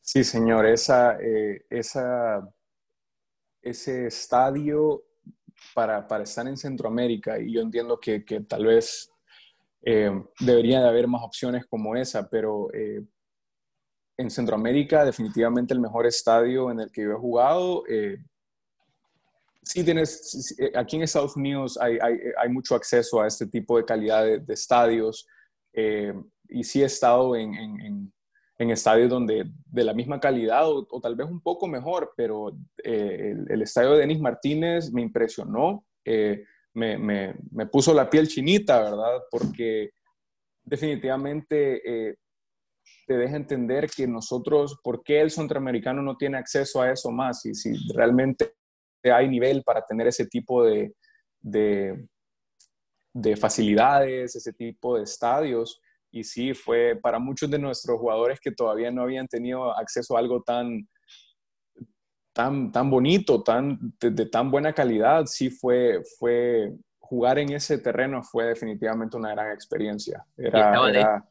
[0.00, 1.18] Sí, señor, esa,
[1.68, 2.48] esa
[3.62, 5.04] ese estadio
[5.74, 9.10] para, para, estar en Centroamérica y yo entiendo que, que tal vez
[9.84, 13.04] eh, debería de haber más opciones como esa, pero eh,
[14.16, 17.84] en Centroamérica definitivamente el mejor estadio en el que yo he jugado.
[17.88, 18.18] Eh,
[19.62, 23.76] sí tienes, eh, aquí en Estados Unidos hay, hay, hay, mucho acceso a este tipo
[23.76, 25.26] de calidad de, estadios
[26.48, 28.12] y sí he estado en
[28.58, 33.62] estadios donde de la misma calidad o, tal vez un poco mejor, pero eh, el,
[33.62, 39.22] estadio de Denis Martínez me impresionó, eh, me, me, me, puso la piel chinita, ¿verdad?
[39.30, 39.90] Porque
[40.64, 42.16] definitivamente eh,
[43.06, 47.44] te deja entender que nosotros, ¿por qué el centroamericano no tiene acceso a eso más?
[47.46, 48.54] Y si realmente
[49.04, 50.94] hay nivel para tener ese tipo de,
[51.40, 52.06] de,
[53.12, 55.81] de facilidades, ese tipo de estadios,
[56.12, 60.20] y sí, fue para muchos de nuestros jugadores que todavía no habían tenido acceso a
[60.20, 60.86] algo tan,
[62.34, 68.22] tan, tan bonito, tan, de, tan buena calidad, sí fue, fue, jugar en ese terreno
[68.22, 70.24] fue definitivamente una gran experiencia.
[70.36, 71.24] Era,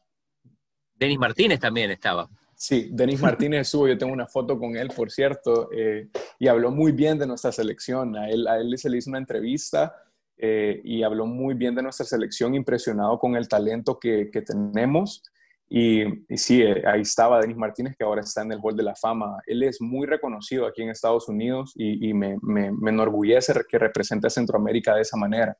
[0.94, 2.28] Denis Martínez también estaba.
[2.54, 6.70] Sí, Denis Martínez estuvo, yo tengo una foto con él, por cierto, eh, y habló
[6.70, 8.16] muy bien de nuestra selección.
[8.16, 9.94] A él, a él se le hizo una entrevista
[10.38, 15.22] eh, y habló muy bien de nuestra selección, impresionado con el talento que, que tenemos.
[15.68, 18.82] Y, y, sí, eh, ahí estaba Denis Martínez, que ahora está en el Hall de
[18.82, 19.38] la Fama.
[19.46, 23.78] Él es muy reconocido aquí en Estados Unidos y, y me, me, me, enorgullece que
[23.78, 25.56] represente a Centroamérica de esa manera,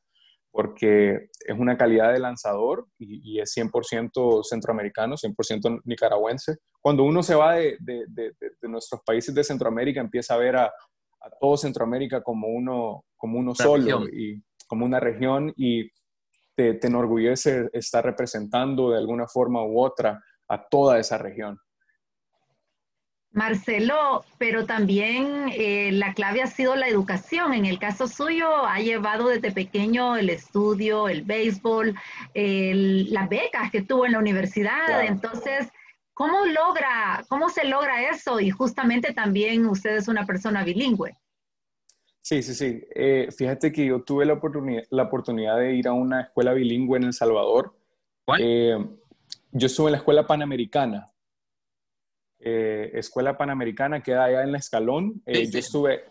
[0.51, 6.59] porque es una calidad de lanzador y, y es 100% centroamericano, 100% nicaragüense.
[6.83, 10.57] Cuando uno se va de, de, de, de, nuestros países de Centroamérica, empieza a ver
[10.57, 10.73] a,
[11.23, 14.09] a todo Centroamérica como uno, como uno solo.
[14.09, 15.91] Y, como una región y
[16.57, 21.59] te, enorgullece estar representando de alguna forma u otra a toda esa región.
[23.33, 27.53] Marcelo, pero también eh, la clave ha sido la educación.
[27.53, 31.95] En el caso suyo, ha llevado desde pequeño el estudio, el béisbol,
[32.35, 35.05] las becas que tuvo en la universidad.
[35.05, 35.69] Entonces,
[36.15, 38.41] ¿cómo logra, cómo se logra eso?
[38.41, 41.15] Y justamente también usted es una persona bilingüe.
[42.23, 42.87] Sí, sí, sí.
[42.95, 46.97] Eh, fíjate que yo tuve la oportunidad, la oportunidad de ir a una escuela bilingüe
[46.97, 47.75] en El Salvador.
[48.25, 48.41] ¿Cuál?
[48.43, 48.79] Eh,
[49.51, 51.11] yo estuve en la escuela panamericana.
[52.39, 55.21] Eh, escuela panamericana queda allá en la Escalón.
[55.27, 56.05] Sí, Yo estuve.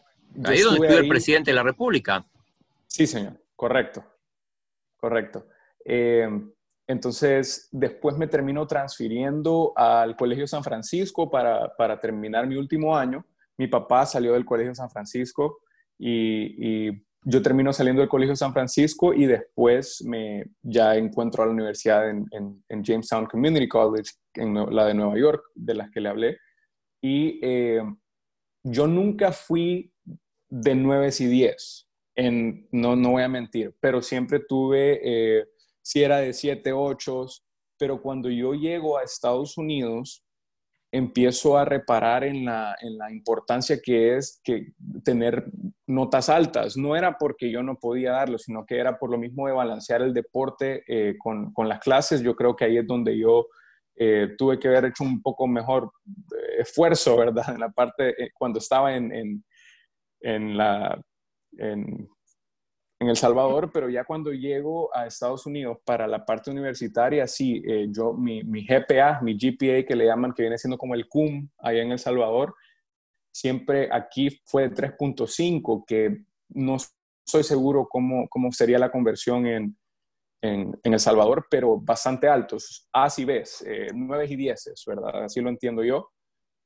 [0.43, 2.25] ahí donde estuvo el presidente de la República.
[2.87, 3.41] Sí, señor.
[3.55, 4.03] Correcto.
[4.97, 5.47] Correcto.
[6.85, 13.25] entonces, después me termino transfiriendo al Colegio San Francisco para, para terminar mi último año.
[13.57, 15.61] Mi papá salió del Colegio San Francisco
[16.01, 21.51] y, yo termino saliendo del Colegio San Francisco y después me ya encuentro a la
[21.51, 26.09] universidad en, en, Jamestown Community College, en la de Nueva York, de las que le
[26.09, 26.37] hablé.
[26.99, 27.83] Y eh,
[28.63, 29.93] yo nunca fui
[30.49, 35.45] de 9 y 10, en, no, no voy a mentir, pero siempre tuve, eh,
[35.83, 37.27] si era de 7, 8,
[37.77, 40.20] pero cuando yo llego a Estados Unidos,
[40.91, 44.73] empiezo a reparar en la, en la importancia que es que
[45.03, 45.45] tener
[45.87, 46.75] notas altas.
[46.75, 50.01] No era porque yo no podía darlo, sino que era por lo mismo de balancear
[50.01, 52.21] el deporte eh, con, con, las clases.
[52.21, 53.47] Yo creo que ahí es donde yo
[53.95, 57.53] eh, tuve que haber hecho un poco mejor eh, esfuerzo, ¿verdad?
[57.53, 59.43] En la parte, cuando estaba en,
[60.19, 61.01] en, la...
[63.01, 67.59] en El Salvador, pero ya cuando llego a Estados Unidos para la parte universitaria, sí,
[67.67, 71.09] eh, yo, mi, mi, GPA, mi GPA que le llaman, que viene siendo como el
[71.09, 72.53] CUM allá en El Salvador,
[73.33, 76.75] siempre aquí fue de 3.5, que no
[77.25, 79.75] estoy seguro cómo, cómo sería la conversión en,
[80.43, 85.23] en, El Salvador, pero bastante altos, A y B, eh, 9 y 10, ¿verdad?
[85.23, 86.11] Así lo entiendo yo.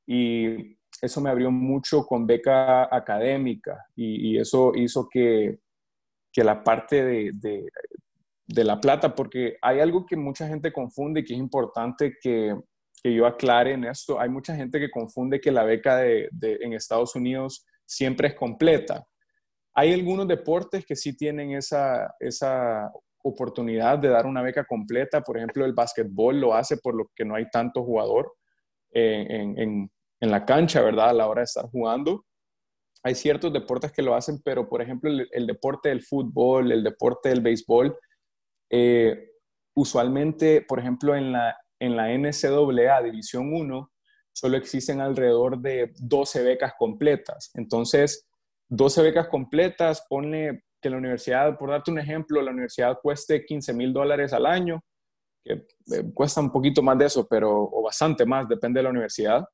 [0.06, 5.60] Y eso me abrió mucho con beca académica y, eso hizo que,
[6.36, 7.32] que la parte de,
[8.46, 12.54] de, la plata, porque hay algo que mucha gente confunde y que es importante que,
[13.02, 14.20] que yo aclare en esto.
[14.20, 19.06] Hay mucha gente que confunde que la beca de, en Estados Unidos siempre es completa.
[19.72, 22.92] Hay algunos deportes que sí tienen esa, esa
[23.24, 25.22] oportunidad de dar una beca completa.
[25.22, 28.34] Por ejemplo, el básquetbol lo hace por lo que no hay tanto jugador
[28.90, 31.08] en, en, en, la cancha, ¿verdad?
[31.08, 32.26] A la hora de estar jugando.
[33.02, 37.28] Hay ciertos deportes que lo hacen, pero por ejemplo, el, deporte del fútbol, el deporte
[37.28, 37.96] del béisbol,
[38.70, 39.30] eh,
[39.74, 43.92] usualmente, por ejemplo, en la, en la NCAA División 1,
[44.32, 47.50] solo existen alrededor de 12 becas completas.
[47.54, 48.28] Entonces,
[48.68, 53.72] 12 becas completas, pone que la universidad, por darte un ejemplo, la universidad cueste 15
[53.72, 54.82] mil dólares al año,
[55.44, 58.90] que eh, cuesta un poquito más de eso, pero, o bastante más, depende de la
[58.90, 59.44] universidad.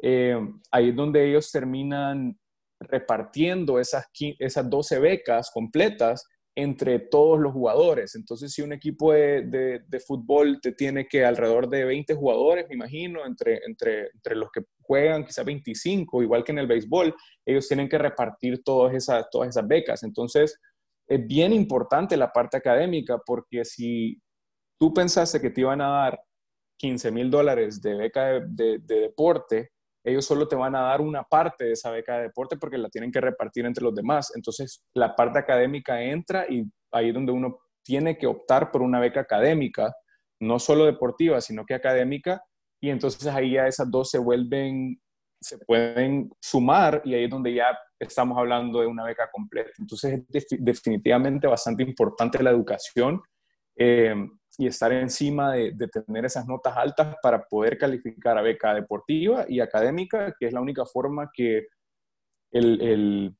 [0.00, 0.38] Eh,
[0.70, 2.38] ahí es donde ellos terminan
[2.82, 4.06] repartiendo esas,
[4.38, 8.14] esas 12 becas completas entre todos los jugadores.
[8.14, 12.74] Entonces, si un equipo de, de, fútbol te tiene que alrededor de 20 jugadores, me
[12.74, 17.14] imagino, entre, entre, entre los que juegan quizás 25, igual que en el béisbol,
[17.46, 20.02] ellos tienen que repartir todas esas, todas esas becas.
[20.02, 20.58] Entonces,
[21.08, 24.20] es bien importante la parte académica porque si
[24.78, 26.20] tú pensaste que te iban a dar
[26.78, 29.71] 15 mil dólares de beca de, de deporte,
[30.04, 32.88] ellos solo te van a dar una parte de esa beca de deporte porque la
[32.88, 34.32] tienen que repartir entre los demás.
[34.34, 39.00] Entonces, la parte académica entra y ahí es donde uno tiene que optar por una
[39.00, 39.92] beca académica,
[40.40, 42.42] no solo deportiva, sino que académica,
[42.80, 45.00] y entonces ahí ya esas dos se vuelven,
[45.40, 49.70] se pueden sumar y ahí es donde ya estamos hablando de una beca completa.
[49.78, 53.22] Entonces es definitivamente bastante importante la educación.
[53.76, 54.14] Eh,
[54.58, 59.60] y estar encima de, tener esas notas altas para poder calificar a beca deportiva y
[59.60, 61.68] académica, que es la única forma que
[62.50, 63.34] el,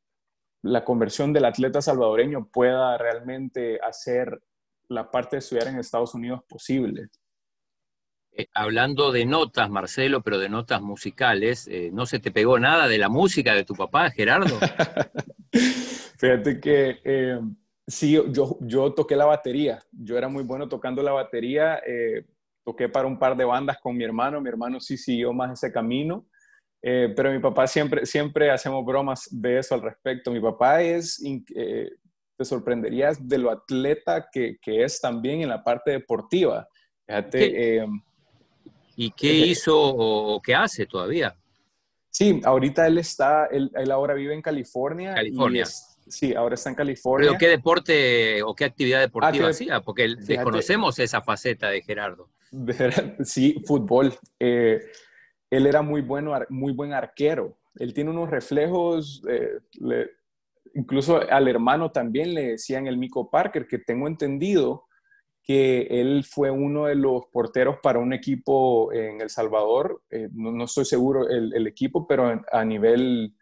[0.62, 4.42] la conversión del atleta salvadoreño pueda realmente hacer
[4.88, 7.09] la parte de estudiar en Estados Unidos posible.
[8.35, 12.88] Eh, hablando de notas, Marcelo, pero de notas musicales, eh, ¿no se te pegó nada
[12.88, 14.59] de la música de tu papá, Gerardo?
[16.18, 17.40] Fíjate que eh,
[17.87, 19.81] Sí, yo, yo toqué la batería.
[19.90, 21.81] Yo era muy bueno tocando la batería.
[21.87, 22.25] Eh,
[22.64, 24.40] toqué para un par de bandas con mi hermano.
[24.40, 26.27] Mi hermano sí siguió más ese camino.
[26.81, 30.31] Eh, pero mi papá siempre, siempre hacemos bromas de eso al respecto.
[30.31, 31.23] Mi papá es,
[31.55, 31.90] eh,
[32.37, 36.68] te sorprenderías de lo atleta que, que, es también en la parte deportiva.
[37.07, 37.85] Fíjate.
[38.97, 41.35] ¿Y qué hizo o qué hace todavía?
[42.11, 45.14] Sí, ahorita él está, él, él ahora vive en California.
[45.14, 45.64] California.
[46.12, 47.27] Sí, ahora está en California.
[47.27, 49.81] ¿Pero qué deporte o qué actividad deportiva ah, hacía?
[49.81, 52.29] Porque desconocemos esa faceta de Gerardo.
[53.25, 54.12] Sí, fútbol.
[54.38, 54.79] Eh,
[55.48, 57.57] él era muy, bueno, muy buen arquero.
[57.77, 59.59] Él tiene unos reflejos, eh,
[60.75, 64.85] incluso al hermano también le decían el Mico Parker, que tengo entendido
[65.42, 70.03] que él fue uno de los porteros para un equipo en El Salvador.
[70.11, 73.35] Eh, no, estoy seguro el, equipo, pero a nivel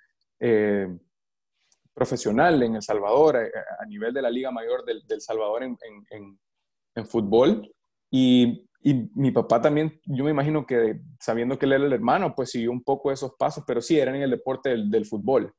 [2.01, 5.77] profesional en El Salvador, eh, a, nivel de la Liga Mayor del, Salvador en,
[6.11, 7.71] en, fútbol.
[8.11, 12.35] Y, y, mi papá también, yo me imagino que sabiendo que él era el hermano,
[12.35, 15.53] pues siguió un poco esos pasos, pero sí, eran en el deporte del, del fútbol.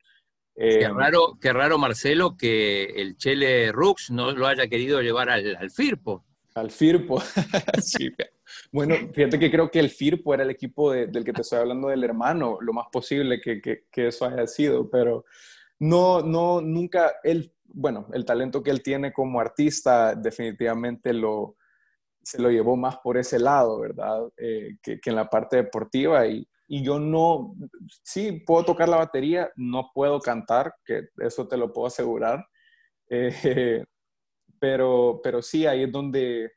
[0.56, 5.30] qué, eh, raro, qué raro, Marcelo, que el Chele Rux no lo haya querido llevar
[5.30, 6.26] al, al Firpo.
[6.56, 7.22] Al Firpo,
[7.84, 8.10] sí.
[8.72, 11.90] Bueno, fíjate que creo que el Firpo era el equipo del que te estoy hablando
[11.90, 15.24] del hermano, lo más posible que, que, que eso haya sido, pero
[15.82, 21.56] no, no, nunca, él, bueno, el talento que él tiene como artista definitivamente lo,
[22.22, 24.22] se lo llevó más por ese lado, ¿verdad?
[24.38, 26.28] Eh, que, en la parte deportiva.
[26.28, 27.56] Y, yo no,
[28.04, 32.46] sí, puedo tocar la batería, no puedo cantar, que eso te lo puedo asegurar.
[33.14, 33.84] Eh,
[34.58, 36.50] pero, pero sí, ahí es donde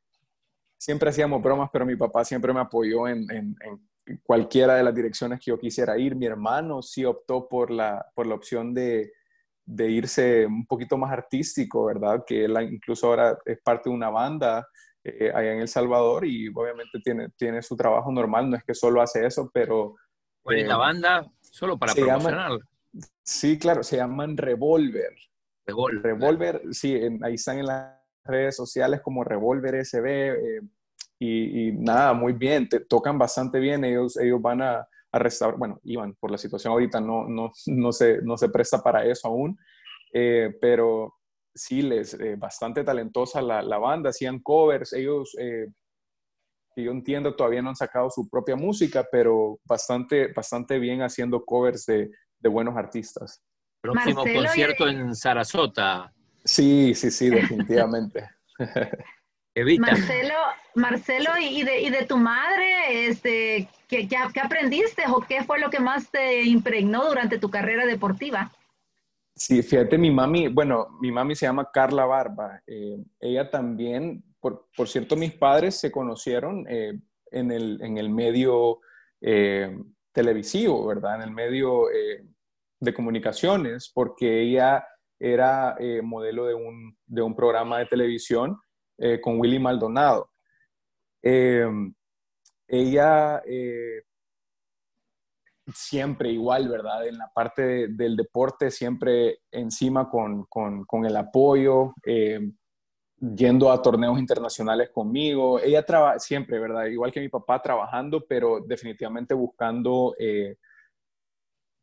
[0.79, 3.27] siempre hacíamos bromas, pero mi papá siempre me apoyó en,
[4.23, 6.15] cualquiera de las direcciones que yo quisiera ir.
[6.17, 9.13] Mi hermano sí optó por la, por la opción de,
[9.65, 12.25] de irse un poquito más artístico, ¿verdad?
[12.27, 14.67] Que él incluso ahora es parte de una banda
[15.03, 18.75] eh, allá en El Salvador y obviamente tiene, tiene su trabajo normal, no es que
[18.75, 19.97] solo hace eso, pero...
[20.43, 21.27] ¿Cuál es la eh, banda?
[21.41, 22.53] Solo para promocionar.
[23.23, 25.15] sí, claro, se llaman Revolver.
[25.67, 26.03] Revolver.
[26.03, 30.07] Revolver, sí, ahí están en las redes sociales como Revolver SB.
[30.07, 30.61] Eh,
[31.19, 35.81] y, nada, muy bien, te tocan bastante bien, ellos, ellos van a, a restaurar, bueno,
[35.85, 39.59] iban por la situación ahorita, no, no, no, se, no se presta para eso aún,
[40.13, 41.15] eh, pero,
[41.55, 45.35] sí, les, bastante talentosa la, la, banda, hacían covers, ellos,
[46.75, 51.45] que yo entiendo, todavía no han sacado su propia música, pero bastante, bastante bien haciendo
[51.45, 52.11] covers de,
[52.41, 53.43] de buenos artistas.
[53.81, 56.13] Próximo concierto en Sarasota.
[56.45, 58.29] Sí, sí, sí, definitivamente.
[59.79, 60.35] Marcelo,
[60.75, 65.71] Marcelo ¿y de, y de tu madre, este, ¿qué, qué, aprendiste o qué fue lo
[65.71, 68.51] que más te impregnó durante tu carrera deportiva?
[69.37, 72.63] Sí, fíjate, mi mami, bueno, mi mami se llama Carla Barba.
[72.67, 76.99] Eh, ella también, por, por, cierto, mis padres se conocieron eh,
[77.31, 78.81] en, el, en, el, medio
[79.21, 79.77] eh,
[80.13, 81.17] televisivo, ¿verdad?
[81.17, 81.85] En el medio
[82.81, 84.85] de comunicaciones, porque ella
[85.19, 88.59] era modelo de un, de un programa de televisión
[88.99, 90.31] eh, con Willy Maldonado.
[91.23, 91.67] Eh,
[92.69, 94.03] ella eh,
[95.73, 97.07] siempre igual, ¿verdad?
[97.07, 101.95] En la parte del deporte, siempre encima con, con, el apoyo,
[103.17, 105.59] yendo a torneos internacionales conmigo.
[105.61, 106.87] Ella trabaja siempre, ¿verdad?
[106.87, 110.15] Igual que mi papá trabajando, pero definitivamente buscando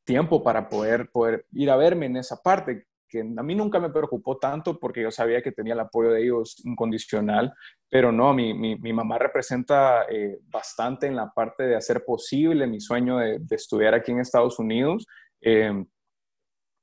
[0.04, 3.90] tiempo para poder, poder ir a verme en esa parte que a mí nunca me
[3.90, 7.54] preocupó tanto porque yo sabía que tenía el apoyo de ellos incondicional,
[7.90, 12.68] pero no, mi, mi, mi mamá representa eh, bastante en la parte de hacer posible
[12.68, 15.06] mi sueño de, de estudiar aquí en Estados Unidos,
[15.42, 15.86] em,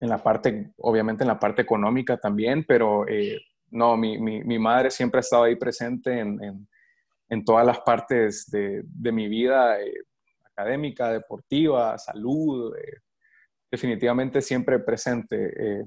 [0.00, 4.90] en la parte, obviamente en la parte económica también, pero eh, no, mi, mi, madre
[4.90, 6.68] siempre ha estado ahí presente en, en,
[7.30, 9.94] en todas las partes de, de mi vida eh,
[10.44, 12.74] académica, deportiva, salud,
[13.70, 15.84] definitivamente siempre presente.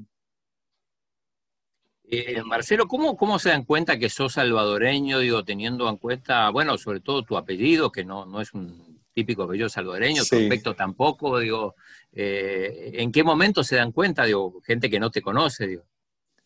[2.13, 6.77] Eh, Marcelo, ¿cómo, ¿cómo se dan cuenta que sos salvadoreño, digo, teniendo en cuenta, bueno,
[6.77, 11.39] sobre todo tu apellido, que no, no es un típico apellido salvadoreño, tu aspecto tampoco,
[11.39, 11.75] digo,
[12.11, 15.83] eh, ¿en qué momento se dan cuenta, digo, gente que no te conoce, digo?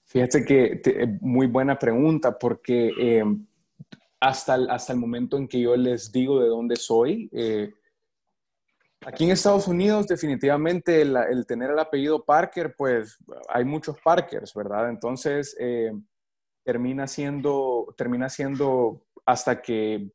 [0.04, 3.24] Fíjate que eh, muy buena pregunta, porque
[4.20, 7.28] hasta, el, hasta el momento en que yo les digo de dónde soy,
[9.06, 13.18] Aquí en Estados Unidos, definitivamente, el, tener el apellido Parker, pues
[13.50, 14.90] hay muchos Parkers, ¿verdad?
[14.90, 15.92] Entonces, eh,
[16.64, 20.10] termina, siendo, termina siendo hasta que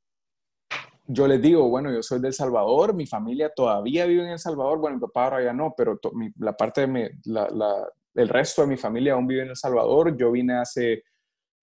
[1.06, 4.38] yo les digo, bueno, yo soy de El Salvador, mi familia todavía vive en El
[4.40, 6.00] Salvador, bueno, mi papá ahora ya no, pero
[6.38, 10.16] la parte de mi, el resto de mi familia aún vive en El Salvador.
[10.16, 11.04] Yo vine hace,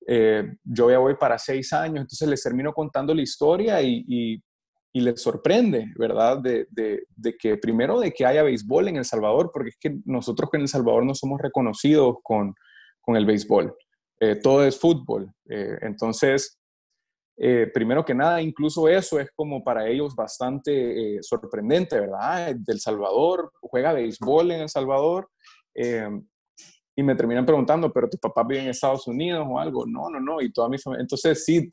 [0.06, 4.44] eh, yo ya voy para seis años, entonces les termino contando la historia y y
[5.02, 6.40] les sorprende, ¿verdad?
[6.40, 6.68] De,
[7.40, 10.68] que primero de que haya béisbol en El Salvador, porque es que nosotros en El
[10.68, 12.54] Salvador no somos reconocidos con,
[13.08, 13.74] el béisbol.
[14.20, 15.32] Eh, todo es fútbol.
[15.50, 16.60] Eh, entonces,
[17.38, 22.54] eh, primero que nada, incluso eso es como para ellos bastante sorprendente, ¿verdad?
[22.56, 25.30] Del Salvador, juega béisbol en El Salvador.
[26.96, 29.86] y me terminan preguntando, pero tu papá vive en Estados Unidos o algo.
[29.86, 30.42] No, no, no.
[30.42, 31.04] Y toda mi familia.
[31.04, 31.72] Entonces, sí,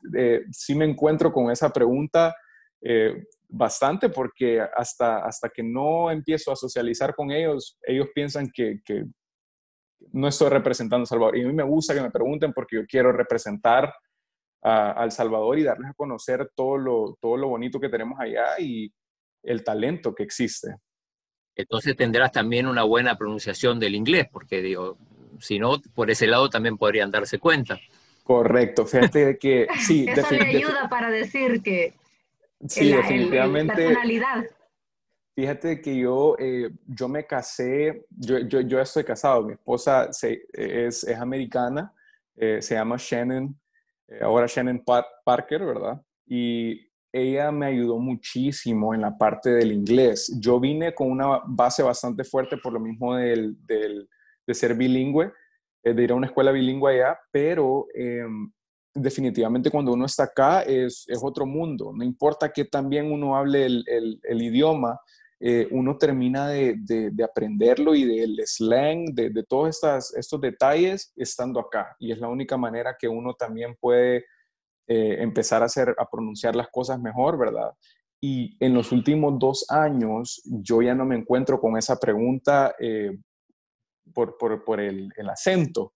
[0.51, 2.33] sí me encuentro con esa pregunta
[2.87, 8.81] eh, bastante porque hasta, hasta que no empiezo a socializar con ellos, ellos piensan que,
[8.85, 9.05] que
[10.11, 11.35] no estoy representando a Salvador.
[11.35, 13.91] Y a mí me gusta que me pregunten porque yo quiero representar
[14.61, 18.59] a, El Salvador y darles a conocer todo lo, todo lo bonito que tenemos allá
[18.59, 18.93] y
[19.41, 20.75] el talento que existe.
[21.55, 24.99] Entonces tendrás también una buena pronunciación del inglés, porque digo,
[25.39, 27.79] si no, por ese lado también podrían darse cuenta.
[28.23, 30.05] Correcto, fíjate que sí.
[30.09, 31.95] Eso le ayuda para decir que
[32.67, 33.95] Sí, definitivamente.
[35.35, 41.03] Fíjate que yo, eh, yo me casé, yo, yo, yo, estoy casado, mi esposa es,
[41.03, 41.93] es, americana,
[42.37, 43.53] eh, se llama Shannon,
[44.07, 44.81] eh, ahora Shannon
[45.25, 46.01] Parker, ¿verdad?
[46.25, 50.33] Y ella me ayudó muchísimo en la parte del inglés.
[50.39, 54.07] Yo vine con una base bastante fuerte por lo mismo del, del,
[54.47, 55.33] de ser bilingüe,
[55.83, 58.49] de ir a una escuela bilingüe allá, pero em,
[58.95, 61.91] definitivamente cuando uno está acá es, otro mundo.
[61.93, 64.99] No importa que también uno hable el, idioma,
[65.39, 71.95] eh, uno termina de, aprenderlo y del slang, de, todos estas, estos detalles estando acá.
[71.99, 74.25] Y es la única manera que uno también puede
[74.87, 77.71] eh, empezar a, hacer, a pronunciar las cosas mejor, ¿verdad?
[78.21, 83.11] Y en los últimos dos años yo ya no me encuentro con esa pregunta eh,
[84.13, 85.93] por, por, el, el acento.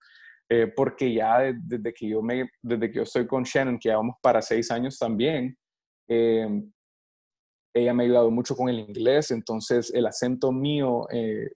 [0.51, 3.97] Eh, porque ya desde, que yo me, desde que yo estoy con Shannon, que ya
[3.97, 5.55] vamos para seis años también,
[6.07, 6.47] eh,
[7.71, 11.51] ella me ha ayudado mucho con el inglés, entonces el acento mío eh,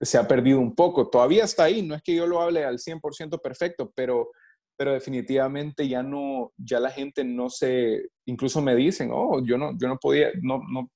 [0.00, 1.10] se ha perdido un poco.
[1.10, 4.30] Todavía está ahí, no es que yo lo hable al 100% perfecto, pero,
[4.74, 9.72] pero definitivamente ya no, ya la gente no se, incluso me dicen, oh, yo no,
[9.78, 10.90] yo no podía, no, no,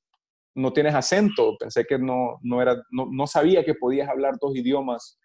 [0.57, 4.57] no tienes acento, pensé que no, no, era, no, no sabía que podías hablar dos
[4.57, 5.19] idiomas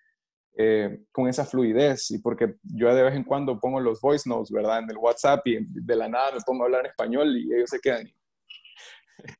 [0.57, 4.51] eh, con esa fluidez y porque yo de vez en cuando pongo los voice notes,
[4.51, 4.79] ¿verdad?
[4.79, 7.69] En el WhatsApp y de la nada me pongo a hablar en español y ellos
[7.69, 8.11] se quedan.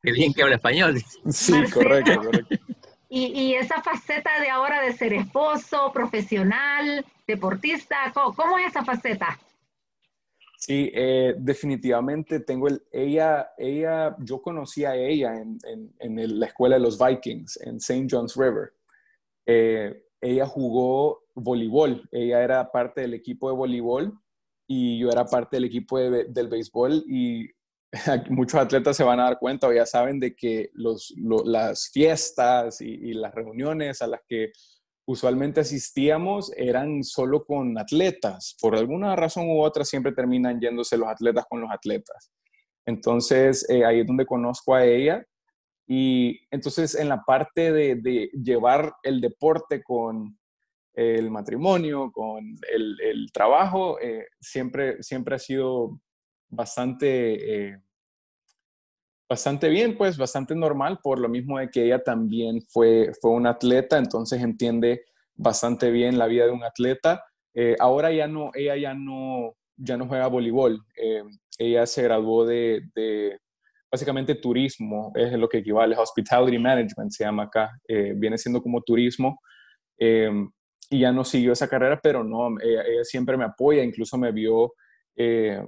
[0.02, 1.02] Qué bien que habla español.
[1.30, 2.56] Sí, correcto, correcto.
[3.12, 9.40] Y, y, esa faceta de ahora de ser esposo, profesional, deportista, ¿cómo, es esa faceta?
[10.60, 15.58] Sí, eh, definitivamente tengo el, ella, ella, yo conocí a ella en,
[15.98, 18.08] en, la escuela de los Vikings, en St.
[18.12, 18.74] John's River.
[19.48, 24.20] Eh, ella jugó voleibol, ella era parte del equipo de voleibol
[24.68, 27.50] y yo era parte del equipo del béisbol y
[28.30, 33.14] muchos atletas se van a dar cuenta o ya saben de que las fiestas y,
[33.14, 34.52] las reuniones a las que
[35.08, 38.56] usualmente asistíamos eran solo con atletas.
[38.62, 42.32] Por alguna razón u otra siempre terminan yéndose los atletas con los atletas.
[42.86, 45.26] Entonces eh, ahí es donde conozco a ella
[45.92, 50.38] y entonces en la parte de, llevar el deporte con
[50.94, 56.00] el matrimonio, con el, trabajo, eh, siempre, siempre ha sido
[56.48, 57.82] bastante, eh,
[59.28, 63.52] bastante bien, pues bastante normal, por lo mismo de que ella también fue, fue una
[63.52, 67.24] atleta, entonces entiende bastante bien la vida de un atleta.
[67.56, 70.86] Eh, ahora ya no, ella ya no, ya no juega voleibol.
[71.58, 73.40] ella se graduó de,
[73.92, 78.82] básicamente turismo es lo que equivale, hospitality management se llama acá, eh, viene siendo como
[78.82, 79.40] turismo.
[79.98, 80.50] Em,
[80.90, 84.74] y ya no siguió esa carrera, pero no, ella, siempre me apoya, incluso me vio
[85.16, 85.62] eh,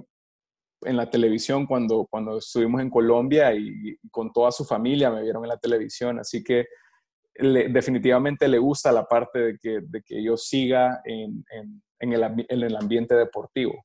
[0.80, 5.44] en la televisión cuando, cuando estuvimos en Colombia y, con toda su familia me vieron
[5.44, 6.66] en la televisión, así que
[7.34, 11.44] definitivamente le gusta la parte de que, de que yo siga en,
[11.98, 13.84] en, el, en el, ambiente deportivo.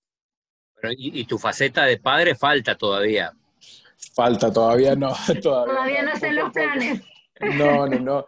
[0.98, 3.32] Y tu faceta de padre falta todavía.
[4.14, 5.14] Falta, todavía no.
[5.42, 7.02] Todavía, todavía no sé los planes.
[7.40, 8.28] No, no, no.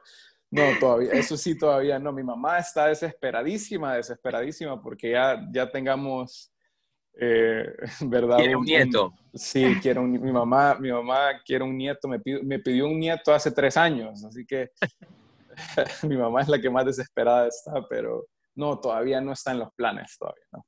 [0.52, 2.12] No, todavía, eso sí, todavía no.
[2.12, 6.52] Mi mamá está desesperadísima, desesperadísima, porque ya, ya tengamos,
[7.20, 7.66] eh,
[8.02, 8.38] ¿verdad?
[8.38, 9.14] Quiere un, nieto.
[9.34, 13.00] sí, quiero un, mi mamá, mi mamá quiere un nieto, me pidió, me pidió un
[13.00, 14.72] nieto hace tres años, así que
[16.04, 19.74] mi mamá es la que más desesperada está, pero no, todavía no está en los
[19.76, 20.66] planes, todavía, ¿no?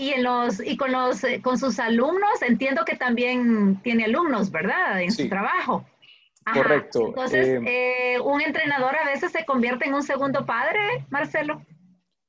[0.00, 4.50] Y, en los, y con, los, eh, con sus alumnos, entiendo que también tiene alumnos,
[4.50, 5.02] ¿verdad?
[5.02, 5.84] En su trabajo.
[6.54, 7.08] Correcto.
[7.08, 11.62] Entonces, eh, eh, ¿un entrenador a veces se convierte en un segundo padre, Marcelo?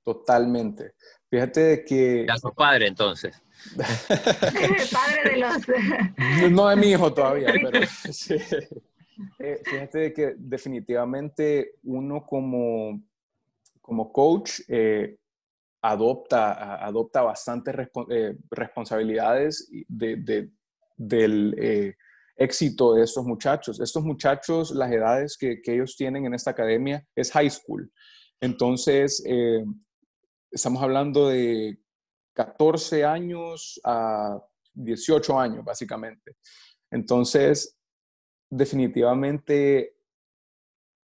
[0.03, 0.95] Totalmente.
[1.29, 2.25] Fíjate que...
[2.27, 3.41] Ya sos padre, entonces.
[3.77, 6.51] padre de los...
[6.51, 8.35] no de mi hijo todavía, pero sí.
[9.63, 13.01] fíjate que definitivamente uno como,
[13.81, 14.59] como coach
[15.81, 17.75] adopta, adopta bastantes
[18.09, 21.95] eh, responsabilidades del eh,
[22.35, 23.79] éxito de estos muchachos.
[23.79, 27.91] Estos muchachos, las edades que, ellos tienen en esta academia es high school.
[28.39, 29.63] Entonces, eh,
[30.51, 31.79] estamos hablando de
[32.33, 34.39] 14 años a
[34.73, 36.37] 18 años, básicamente.
[36.89, 37.77] Entonces,
[38.49, 39.95] definitivamente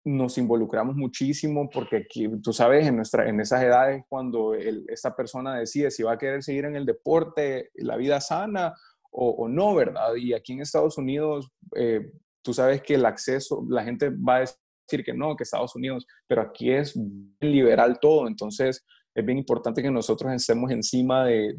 [0.09, 5.57] nos involucramos muchísimo porque aquí, tú sabes, en, nuestra, en esas edades cuando esta persona
[5.57, 8.73] decide si va a querer seguir en el deporte, la vida sana
[9.11, 10.15] o, no, ¿verdad?
[10.15, 12.11] Y aquí en Estados Unidos, eh,
[12.43, 16.05] tú sabes que el acceso, la gente va a decir que no, que Estados Unidos,
[16.27, 16.97] pero aquí es
[17.39, 18.85] liberal todo, entonces
[19.15, 21.55] es bien importante que nosotros estemos encima de,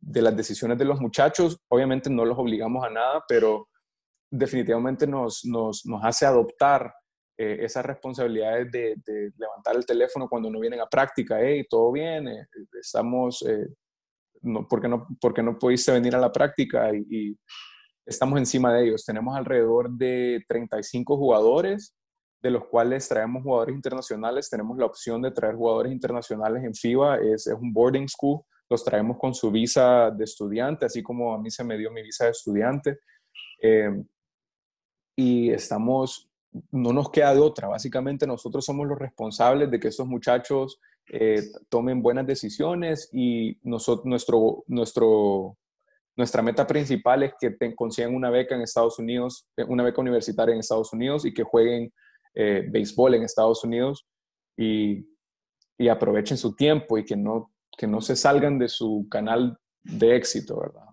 [0.00, 1.58] de las decisiones de los muchachos.
[1.68, 3.68] Obviamente no los obligamos a nada, pero
[4.30, 6.92] definitivamente nos, nos, nos hace adoptar
[7.36, 8.94] eh, esas responsabilidades de,
[9.36, 12.46] levantar el teléfono cuando no vienen a práctica, hey, todo bien, eh,
[12.80, 13.66] estamos, eh,
[14.42, 16.92] no, ¿por, qué no, ¿por no pudiste venir a la práctica?
[16.94, 17.36] Y,
[18.06, 19.04] estamos encima de ellos.
[19.04, 21.96] Tenemos alrededor de 35 jugadores,
[22.40, 24.48] de los cuales traemos jugadores internacionales.
[24.48, 28.84] Tenemos la opción de traer jugadores internacionales en FIBA, es, es un boarding school, los
[28.84, 32.26] traemos con su visa de estudiante, así como a mí se me dio mi visa
[32.26, 33.00] de estudiante.
[35.16, 36.30] y estamos
[36.70, 37.68] no nos queda de otra.
[37.68, 44.06] Básicamente nosotros somos los responsables de que esos muchachos eh, tomen buenas decisiones y nosotros,
[44.06, 45.56] nuestro, nuestro,
[46.16, 50.52] nuestra meta principal es que consigan una beca en Estados Unidos, eh, una beca universitaria
[50.52, 51.92] en Estados Unidos y que jueguen
[52.34, 54.06] eh, béisbol en Estados Unidos
[54.56, 55.06] y,
[55.76, 60.16] y, aprovechen su tiempo y que no, que no se salgan de su canal de
[60.16, 60.86] éxito, ¿verdad?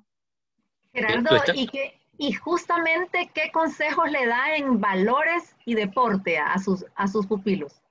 [0.93, 6.85] Gerardo, ¿y qué, y justamente qué consejos le da en valores y deporte a sus,
[6.93, 7.81] a sus pupilos.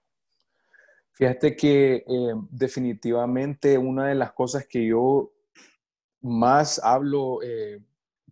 [1.14, 5.32] Fíjate que eh, definitivamente una de las cosas que yo
[6.20, 7.82] más hablo eh,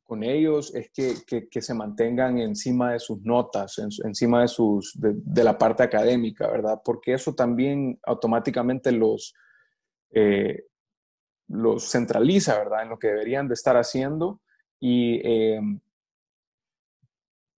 [0.04, 5.42] con ellos es que, que, se mantengan encima de sus notas, encima de, sus, de,
[5.42, 6.80] la parte académica, ¿verdad?
[6.84, 9.34] Porque eso también automáticamente los,
[10.12, 10.62] eh,
[11.48, 12.84] los centraliza, ¿verdad?
[12.84, 14.40] En lo que deberían de estar haciendo
[14.80, 15.60] y eh,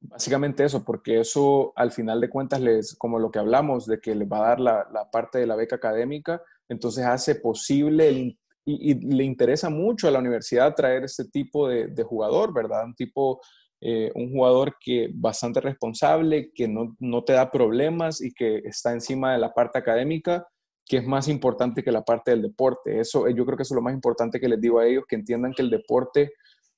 [0.01, 4.15] básicamente eso, porque eso al final de cuentas les, como lo que hablamos, de que
[4.15, 8.37] les va a dar la, la parte de la beca académica, entonces hace posible y,
[8.67, 12.85] le interesa mucho a la universidad traer este tipo de, jugador, ¿verdad?
[12.85, 13.41] Un tipo,
[13.81, 18.93] eh, un jugador que bastante responsable, que no, no, te da problemas y que está
[18.93, 20.47] encima de la parte académica,
[20.87, 23.01] que es más importante que la parte del deporte.
[23.01, 25.17] Eso, yo creo que eso es lo más importante que les digo a ellos, que
[25.17, 26.33] entiendan que el deporte,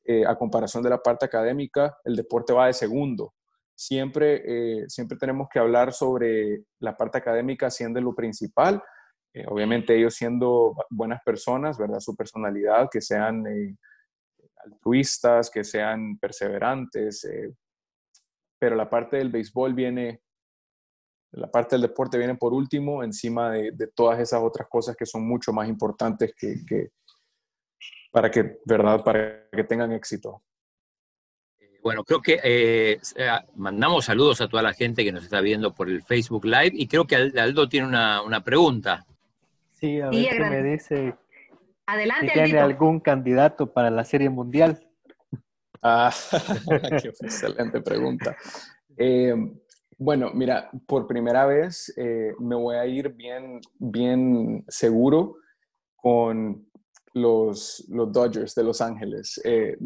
[0.05, 3.34] eh, a comparación de la parte académica, el deporte va de segundo.
[3.74, 8.82] Siempre, eh, siempre tenemos que hablar sobre la parte académica siendo lo principal,
[9.32, 12.00] eh, obviamente ellos siendo buenas personas, ¿verdad?
[12.00, 13.44] Su personalidad, que sean
[14.64, 17.26] altruistas, que sean perseverantes,
[18.59, 20.20] pero la parte del béisbol viene,
[21.32, 25.26] la parte del deporte viene por último, encima de, todas esas otras cosas que son
[25.26, 26.90] mucho más importantes que,
[28.12, 29.02] para que, ¿verdad?
[29.02, 30.42] Para que tengan éxito.
[31.82, 33.00] Bueno, creo que
[33.56, 36.86] mandamos saludos a toda la gente que nos está viendo por el Facebook Live y
[36.86, 39.04] creo que Aldo tiene una, una pregunta.
[39.72, 41.14] Sí, a ver qué me dice.
[41.86, 44.78] Adelante, si tiene algún candidato para la Serie Mundial.
[45.84, 46.14] Ah,
[47.02, 48.36] qué excelente pregunta.
[48.96, 49.34] Eh,
[49.98, 55.38] bueno, mira, por primera vez eh, me voy a ir bien, bien seguro
[55.96, 56.70] con
[57.14, 59.40] los, los Dodgers de Los Ángeles.
[59.44, 59.76] Eh,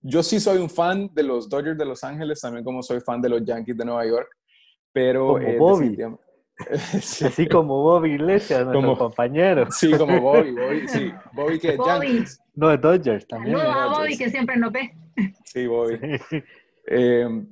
[0.00, 3.20] yo sí soy un fan de los Dodgers de Los Ángeles, también como soy fan
[3.20, 4.28] de los Yankees de Nueva York,
[4.92, 5.38] pero
[6.94, 9.66] Así como Bobby Iglesias, nuestro como, compañero.
[9.70, 11.12] Sí, como Bobby, Bobby, sí.
[11.32, 12.24] Bobby que Bobby.
[12.54, 13.56] No, es Dodgers también.
[13.56, 14.94] No, a Bobby que siempre nos ve.
[15.44, 15.98] Sí, Bobby.
[16.86, 17.46] Eh,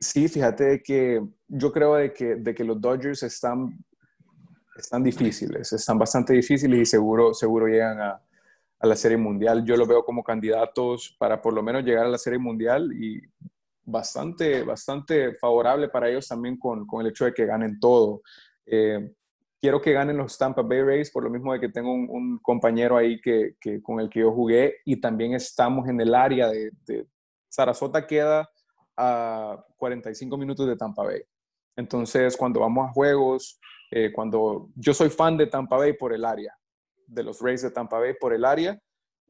[0.00, 3.78] sí, fíjate que yo creo de que, de que los Dodgers están,
[4.76, 8.20] están difíciles, están bastante difíciles y seguro, seguro llegan a,
[8.82, 9.64] a la Serie Mundial.
[9.64, 13.22] Yo los veo como candidatos para por lo menos llegar a la Serie Mundial y
[13.84, 18.22] bastante, bastante favorable para ellos también con, con el hecho de que ganen todo.
[18.66, 19.12] Eh,
[19.60, 22.96] quiero que ganen los Tampa Bay Rays por lo mismo de que tengo un, compañero
[22.96, 26.72] ahí que, que, con el que yo jugué y también estamos en el área de,
[26.84, 27.06] de
[27.48, 28.50] Sarasota queda
[28.96, 31.22] a 45 minutos de Tampa Bay.
[31.76, 33.60] Entonces, cuando vamos a juegos,
[33.92, 36.52] eh, cuando yo soy fan de Tampa Bay por el área,
[37.12, 38.78] de los Rays de Tampa Bay por el área,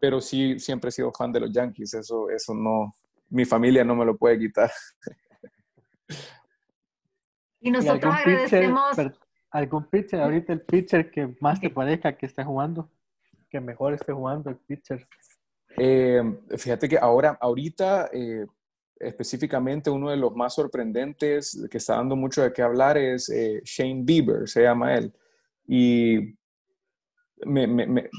[0.01, 2.93] pero sí siempre he sido fan de los Yankees, eso, eso no,
[3.29, 4.71] mi familia no me lo puede quitar.
[7.61, 8.97] Y nosotros agradecemos...
[9.53, 12.91] ¿Algún pitcher, ahorita el pitcher que más te parezca que esté jugando?
[13.51, 15.07] Que mejor esté jugando el pitcher.
[15.77, 16.23] Eh,
[16.57, 18.47] fíjate que ahora, ahorita, eh,
[18.97, 23.61] específicamente uno de los más sorprendentes que está dando mucho de qué hablar es eh,
[23.63, 25.13] Shane Bieber, se llama él.
[25.67, 26.35] Y
[27.47, 28.11] me,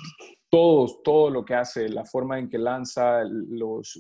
[0.50, 3.98] todo, todo lo que hace, la forma en que lanza, los,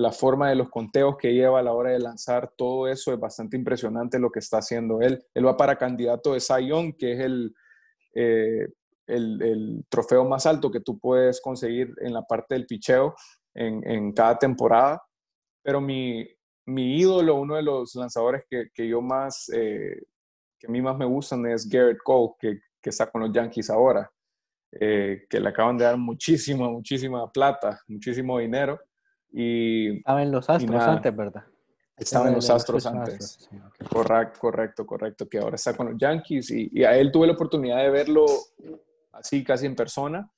[0.00, 3.20] la forma de los conteos que lleva a la hora de lanzar, todo eso es
[3.20, 5.22] bastante impresionante lo que está haciendo él.
[5.34, 7.20] Él va para candidato de Zion, que es
[8.14, 8.66] eh,
[9.06, 13.14] el, el, trofeo más alto que tú puedes conseguir en la parte del picheo
[13.52, 15.02] en, en cada temporada.
[15.62, 16.26] Pero mi,
[16.66, 20.02] mi, ídolo, uno de los lanzadores que, que yo más, eh,
[20.58, 23.70] que a mí más me gustan es Garrett Cole, que, que está con los Yankees
[23.70, 24.10] ahora,
[24.72, 28.78] eh, que le acaban de dar muchísima, muchísima plata, muchísimo dinero
[29.32, 31.44] y, Estaba en los Astros antes, ¿verdad?
[31.96, 33.48] Estaba en los Astros antes.
[33.90, 35.28] correcto, correcto, correcto.
[35.28, 38.26] Que ahora está con los Yankees y, a él tuve la oportunidad de verlo
[39.12, 40.30] así casi en persona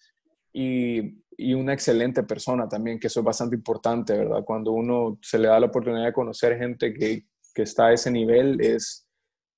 [0.53, 4.45] y, y, una excelente persona también, que eso es bastante importante, ¿verdad?
[4.45, 8.11] Cuando uno se le da la oportunidad de conocer gente que, que está a ese
[8.11, 9.07] nivel, es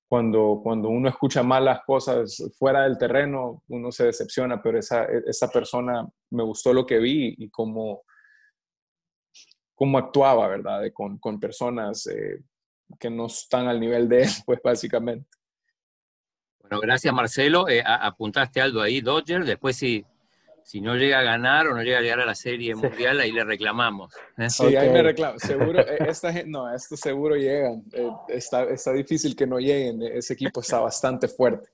[0.07, 5.49] cuando, cuando uno escucha malas cosas fuera del terreno, uno se decepciona, pero esa, esa
[5.49, 8.03] persona me gustó lo que vi y cómo
[9.75, 10.81] cómo actuaba, ¿verdad?
[10.93, 12.41] con, con, personas eh,
[12.97, 15.27] que no están al nivel de él, pues básicamente.
[16.61, 17.69] Bueno, gracias Marcelo.
[17.69, 19.45] Eh, apuntaste algo ahí, Dodger.
[19.45, 20.03] Después si,
[20.65, 23.31] si no llega a ganar o no llega a llegar a la serie mundial, ahí
[23.31, 24.11] le reclamamos.
[24.35, 24.49] ¿eh?
[24.49, 25.37] Sí, ahí me reclamo.
[25.37, 27.83] Seguro, esta no, esto seguro llegan.
[28.27, 30.01] está, está difícil que no lleguen.
[30.01, 31.69] Ese equipo está bastante fuerte.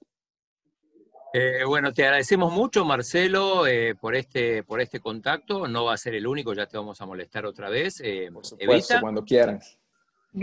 [1.33, 5.69] Eh, bueno, te agradecemos mucho, Marcelo, eh, por, este, por este contacto.
[5.69, 8.01] No va a ser el único, ya te vamos a molestar otra vez.
[8.03, 9.61] Eh, por supuesto, cuando quieran.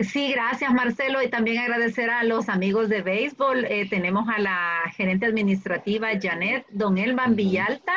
[0.03, 3.67] Sí, gracias Marcelo y también agradecer a los amigos de béisbol.
[3.89, 7.95] tenemos a la gerente administrativa Janet Don Elman Villalta,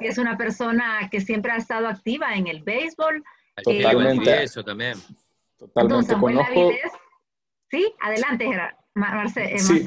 [0.00, 3.22] que es una persona que siempre ha estado activa en el béisbol.
[3.62, 4.42] Totalmente.
[4.42, 4.98] eso también.
[5.56, 6.14] Totalmente.
[6.14, 6.72] Conozco...
[7.70, 8.58] Sí, adelante, eh,
[8.94, 9.58] Marcelo.
[9.58, 9.84] Sí,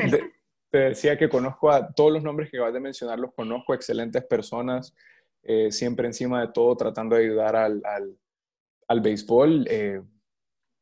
[0.70, 4.24] te decía que conozco a todos los nombres que acabas de mencionar, los conozco, excelentes
[4.24, 4.95] personas,
[5.43, 8.18] eh, siempre encima de todo tratando de ayudar al, al,
[8.88, 9.68] al béisbol.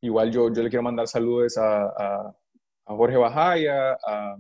[0.02, 2.36] Eh, igual yo, yo le quiero mandar saludos a, a,
[2.86, 4.38] a Jorge Bajaya, a,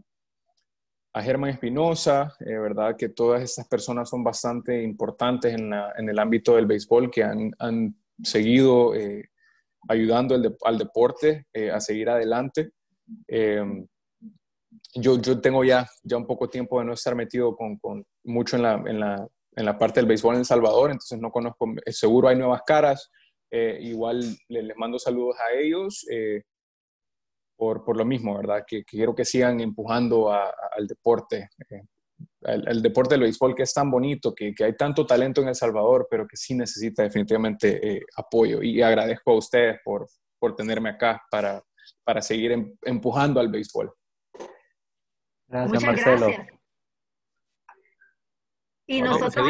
[1.13, 2.95] a Germán Espinosa, eh, ¿verdad?
[2.97, 7.23] Que todas estas personas son bastante importantes en, la, en el ámbito del béisbol, que
[7.23, 8.93] han, han seguido
[9.87, 12.71] ayudando el al deporte a seguir adelante.
[14.93, 18.57] yo, yo tengo ya, ya un poco tiempo de no estar metido con, con mucho
[18.57, 21.67] en la, en la, en la parte del béisbol en El Salvador, entonces no conozco,
[21.85, 23.11] eh, seguro hay nuevas caras,
[23.51, 26.43] eh, igual les, mando saludos a ellos eh,
[27.55, 28.63] por, por, lo mismo, ¿verdad?
[28.65, 31.49] Que, quiero que sigan empujando al deporte,
[32.41, 35.55] el, deporte del béisbol que es tan bonito, que, que, hay tanto talento en El
[35.55, 38.61] Salvador, pero que sí necesita definitivamente apoyo.
[38.61, 40.07] Y agradezco a ustedes por,
[40.39, 41.61] por tenerme acá para,
[42.03, 43.93] para seguir em, empujando al béisbol.
[45.47, 46.27] Gracias, Marcelo.
[46.27, 46.59] Gracias.
[48.87, 49.45] Y nosotros,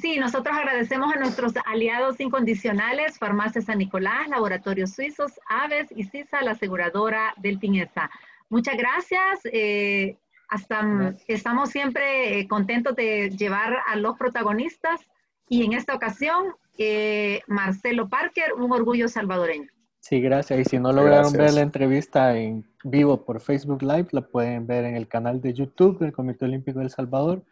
[0.00, 6.42] sí, nosotros agradecemos a nuestros aliados incondicionales, Farmacia San Nicolás, Laboratorios Suizos, Aves y CISA,
[6.42, 8.10] la aseguradora del TINESA.
[8.48, 9.40] Muchas gracias.
[9.44, 10.16] Eh,
[10.48, 15.00] hasta estamos siempre eh, contentos de llevar a los protagonistas
[15.48, 19.68] y en esta ocasión eh, Marcelo Parker, un orgullo salvadoreño.
[20.00, 20.60] Sí, gracias.
[20.60, 24.84] Y si no lograron ver la entrevista en vivo por Facebook Live, la pueden ver
[24.84, 27.42] en el canal de YouTube del Comité Olímpico del Salvador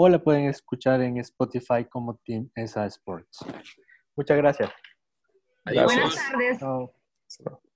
[0.00, 3.44] o la pueden escuchar en Spotify como Team ESA Sports.
[4.14, 4.70] Muchas gracias.
[5.64, 7.67] Buenas tardes.